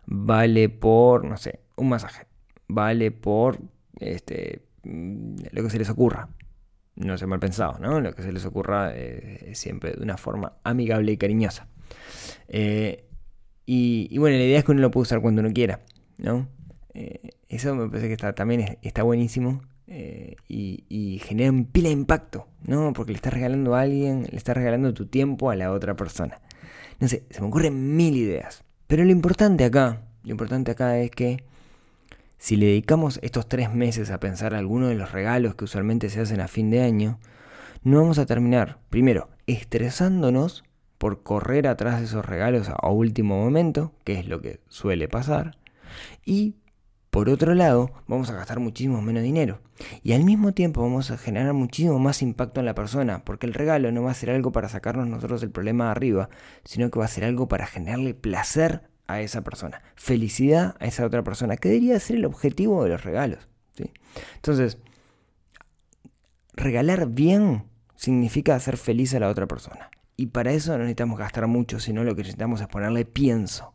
Vale 0.06 0.70
por, 0.70 1.26
no 1.26 1.38
sé, 1.38 1.60
un 1.76 1.90
masaje. 1.90 2.28
Vale 2.68 3.12
por 3.12 3.60
este, 4.00 4.62
lo 4.84 5.64
que 5.64 5.70
se 5.70 5.80
les 5.80 5.90
ocurra. 5.90 6.30
No 6.96 7.18
sé 7.18 7.28
mal 7.28 7.40
pensado, 7.40 7.78
¿no? 7.80 8.00
Lo 8.02 8.14
que 8.14 8.24
se 8.24 8.32
les 8.32 8.46
ocurra 8.46 8.92
eh, 8.96 9.52
siempre 9.54 9.94
de 9.94 10.02
una 10.02 10.18
forma 10.18 10.54
amigable 10.64 11.12
y 11.12 11.18
cariñosa. 11.18 11.68
Eh, 12.48 13.06
y, 13.66 14.18
bueno, 14.18 14.38
la 14.38 14.44
idea 14.44 14.60
es 14.60 14.66
que 14.66 14.72
uno 14.72 14.82
lo 14.82 14.92
puede 14.92 15.04
usar 15.04 15.22
cuando 15.22 15.42
uno 15.42 15.52
quiera, 15.54 15.82
¿no? 16.18 16.48
Eh, 16.94 17.32
eso 17.50 17.76
me 17.76 17.88
parece 17.90 18.08
que 18.08 18.14
está, 18.14 18.34
también 18.34 18.78
está 18.82 19.04
buenísimo 19.04 19.62
y, 20.48 20.86
y, 20.90 21.20
genera 21.20 21.52
un 21.52 21.66
pila 21.66 21.90
de 21.90 21.94
impacto, 21.94 22.48
¿no? 22.64 22.92
Porque 22.94 23.12
le 23.12 23.18
estás 23.18 23.34
regalando 23.34 23.76
a 23.76 23.82
alguien, 23.82 24.26
le 24.30 24.38
estás 24.38 24.56
regalando 24.56 24.94
tu 24.94 25.06
tiempo 25.06 25.50
a 25.50 25.56
la 25.56 25.72
otra 25.72 25.96
persona. 25.96 26.42
No 27.00 27.08
sé, 27.08 27.24
se 27.30 27.42
me 27.42 27.48
ocurren 27.48 27.96
mil 27.96 28.16
ideas. 28.16 28.64
Pero 28.88 29.04
lo 29.04 29.12
importante 29.12 29.66
acá, 29.66 30.02
lo 30.24 30.32
importante 30.32 30.72
acá 30.72 30.98
es 30.98 31.12
que 31.12 31.44
si 32.38 32.56
le 32.56 32.68
dedicamos 32.68 33.20
estos 33.22 33.48
tres 33.48 33.74
meses 33.74 34.12
a 34.12 34.20
pensar 34.20 34.54
algunos 34.54 34.90
de 34.90 34.96
los 34.96 35.12
regalos 35.12 35.56
que 35.56 35.66
usualmente 35.66 36.10
se 36.10 36.22
hacen 36.22 36.42
a 36.42 36.48
fin 36.48 36.70
de 36.70 36.82
año, 36.82 37.20
no 37.84 38.02
vamos 38.02 38.20
a 38.20 38.26
terminar, 38.26 38.80
primero, 38.90 39.30
estresándonos 39.46 40.64
por 40.98 41.24
correr 41.24 41.68
atrás 41.68 42.00
de 42.00 42.06
esos 42.06 42.26
regalos 42.26 42.70
a 42.70 42.90
último 42.90 43.40
momento, 43.40 43.94
que 44.04 44.20
es 44.20 44.28
lo 44.28 44.42
que 44.42 44.62
suele 44.68 45.08
pasar, 45.08 45.58
y 46.26 46.56
por 47.10 47.30
otro 47.30 47.56
lado, 47.56 47.92
vamos 48.06 48.30
a 48.30 48.34
gastar 48.34 48.60
muchísimo 48.60 49.02
menos 49.02 49.24
dinero. 49.24 49.60
Y 50.04 50.14
al 50.14 50.24
mismo 50.24 50.52
tiempo 50.52 50.82
vamos 50.82 51.10
a 51.10 51.18
generar 51.18 51.54
muchísimo 51.54 51.98
más 51.98 52.22
impacto 52.22 52.60
en 52.60 52.68
la 52.68 52.76
persona, 52.76 53.24
porque 53.24 53.48
el 53.48 53.56
regalo 53.56 53.92
no 53.92 54.04
va 54.04 54.12
a 54.12 54.14
ser 54.14 54.30
algo 54.30 54.52
para 54.52 54.70
sacarnos 54.70 55.08
nosotros 55.08 55.42
el 55.42 55.50
problema 55.50 55.86
de 55.86 55.92
arriba, 55.92 56.30
sino 56.64 56.92
que 56.92 57.00
va 57.00 57.06
a 57.06 57.08
ser 57.08 57.24
algo 57.24 57.48
para 57.48 57.66
generarle 57.66 58.14
placer 58.14 58.84
a 59.08 59.22
esa 59.22 59.42
persona, 59.44 59.82
felicidad 59.96 60.76
a 60.80 60.86
esa 60.86 61.06
otra 61.06 61.24
persona, 61.24 61.58
que 61.58 61.70
debería 61.70 62.00
ser 62.00 62.18
el 62.18 62.26
objetivo 62.26 62.84
de 62.84 62.90
los 62.90 63.04
regalos. 63.04 63.48
¿sí? 63.76 63.92
Entonces, 64.36 64.78
regalar 66.54 67.08
bien 67.08 67.64
significa 67.96 68.56
hacer 68.56 68.78
feliz 68.78 69.14
a 69.14 69.20
la 69.20 69.30
otra 69.30 69.48
persona. 69.48 69.90
Y 70.16 70.28
para 70.28 70.52
eso 70.52 70.72
no 70.72 70.80
necesitamos 70.80 71.20
gastar 71.20 71.48
mucho, 71.48 71.80
sino 71.80 72.04
lo 72.04 72.16
que 72.16 72.24
necesitamos 72.24 72.62
es 72.62 72.68
ponerle 72.68 73.06
pienso, 73.06 73.74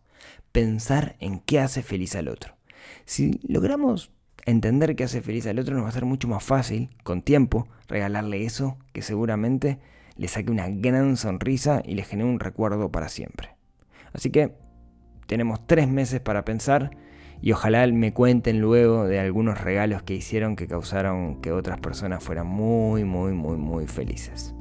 pensar 0.50 1.16
en 1.20 1.40
qué 1.40 1.60
hace 1.60 1.82
feliz 1.82 2.16
al 2.16 2.28
otro. 2.28 2.56
Si 3.04 3.40
logramos 3.46 4.10
entender 4.44 4.96
qué 4.96 5.04
hace 5.04 5.22
feliz 5.22 5.46
al 5.46 5.58
otro, 5.58 5.74
nos 5.74 5.84
va 5.84 5.88
a 5.88 5.92
ser 5.92 6.04
mucho 6.04 6.28
más 6.28 6.42
fácil, 6.42 6.90
con 7.04 7.22
tiempo, 7.22 7.68
regalarle 7.86 8.44
eso 8.44 8.76
que 8.92 9.02
seguramente 9.02 9.78
le 10.16 10.28
saque 10.28 10.50
una 10.50 10.68
gran 10.68 11.16
sonrisa 11.16 11.82
y 11.84 11.94
le 11.94 12.02
genere 12.02 12.28
un 12.28 12.40
recuerdo 12.40 12.90
para 12.90 13.08
siempre. 13.08 13.54
Así 14.12 14.30
que 14.30 14.54
tenemos 15.26 15.66
tres 15.66 15.88
meses 15.88 16.20
para 16.20 16.44
pensar 16.44 16.90
y 17.40 17.52
ojalá 17.52 17.86
me 17.88 18.12
cuenten 18.12 18.60
luego 18.60 19.06
de 19.06 19.18
algunos 19.18 19.60
regalos 19.60 20.02
que 20.02 20.14
hicieron 20.14 20.54
que 20.54 20.68
causaron 20.68 21.40
que 21.40 21.50
otras 21.50 21.78
personas 21.80 22.22
fueran 22.22 22.46
muy, 22.46 23.04
muy, 23.04 23.32
muy, 23.32 23.56
muy 23.56 23.86
felices. 23.86 24.54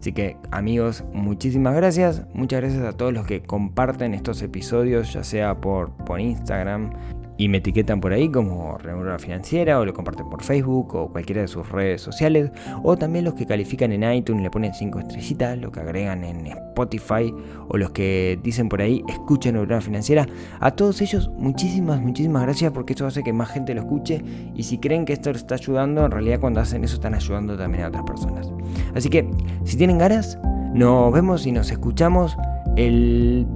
Así 0.00 0.12
que 0.12 0.36
amigos, 0.50 1.04
muchísimas 1.12 1.74
gracias. 1.74 2.26
Muchas 2.34 2.60
gracias 2.60 2.84
a 2.84 2.92
todos 2.92 3.12
los 3.12 3.26
que 3.26 3.42
comparten 3.42 4.12
estos 4.12 4.42
episodios, 4.42 5.12
ya 5.12 5.24
sea 5.24 5.60
por, 5.60 5.92
por 5.92 6.20
Instagram, 6.20 6.92
y 7.36 7.48
me 7.48 7.58
etiquetan 7.58 8.00
por 8.00 8.12
ahí 8.12 8.28
como 8.28 8.78
Remunerada 8.78 9.18
Financiera 9.18 9.80
o 9.80 9.84
lo 9.84 9.92
comparten 9.92 10.28
por 10.28 10.42
Facebook 10.42 10.94
o 10.94 11.08
cualquiera 11.08 11.42
de 11.42 11.48
sus 11.48 11.68
redes 11.68 12.00
sociales 12.00 12.50
o 12.82 12.96
también 12.96 13.24
los 13.24 13.34
que 13.34 13.46
califican 13.46 13.92
en 13.92 14.10
iTunes 14.12 14.42
le 14.42 14.50
ponen 14.50 14.72
5 14.72 15.00
estrellitas, 15.00 15.58
los 15.58 15.72
que 15.72 15.80
agregan 15.80 16.24
en 16.24 16.46
Spotify 16.46 17.32
o 17.68 17.76
los 17.76 17.90
que 17.90 18.38
dicen 18.42 18.68
por 18.68 18.82
ahí 18.82 19.02
escuchen 19.08 19.54
Remunerada 19.54 19.80
Financiera. 19.80 20.26
A 20.60 20.70
todos 20.70 21.00
ellos 21.00 21.30
muchísimas, 21.36 22.00
muchísimas 22.00 22.42
gracias 22.42 22.72
porque 22.72 22.92
eso 22.92 23.06
hace 23.06 23.22
que 23.22 23.32
más 23.32 23.48
gente 23.50 23.74
lo 23.74 23.80
escuche 23.80 24.22
y 24.54 24.62
si 24.62 24.78
creen 24.78 25.04
que 25.04 25.12
esto 25.12 25.32
les 25.32 25.42
está 25.42 25.56
ayudando, 25.56 26.04
en 26.04 26.10
realidad 26.10 26.40
cuando 26.40 26.60
hacen 26.60 26.84
eso 26.84 26.94
están 26.94 27.14
ayudando 27.14 27.56
también 27.56 27.84
a 27.84 27.88
otras 27.88 28.04
personas. 28.04 28.48
Así 28.94 29.08
que 29.10 29.28
si 29.64 29.76
tienen 29.76 29.98
ganas, 29.98 30.38
nos 30.72 31.12
vemos 31.12 31.46
y 31.46 31.52
nos 31.52 31.70
escuchamos 31.70 32.36
el 32.76 33.46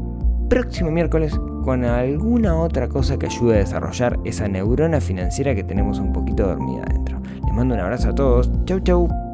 próximo 0.48 0.90
miércoles 0.90 1.38
con 1.68 1.85
alguna 1.85 2.57
otra 2.57 2.88
cosa 2.88 3.18
que 3.18 3.26
ayude 3.26 3.57
a 3.57 3.59
desarrollar 3.59 4.18
esa 4.24 4.48
neurona 4.48 5.02
financiera 5.02 5.54
que 5.54 5.62
tenemos 5.62 5.98
un 5.98 6.14
poquito 6.14 6.46
dormida 6.46 6.85
adentro. 6.88 7.20
Les 7.44 7.54
mando 7.54 7.74
un 7.74 7.81
abrazo 7.83 8.09
a 8.09 8.14
todos. 8.14 8.50
Chau 8.64 8.81
chau. 8.81 9.27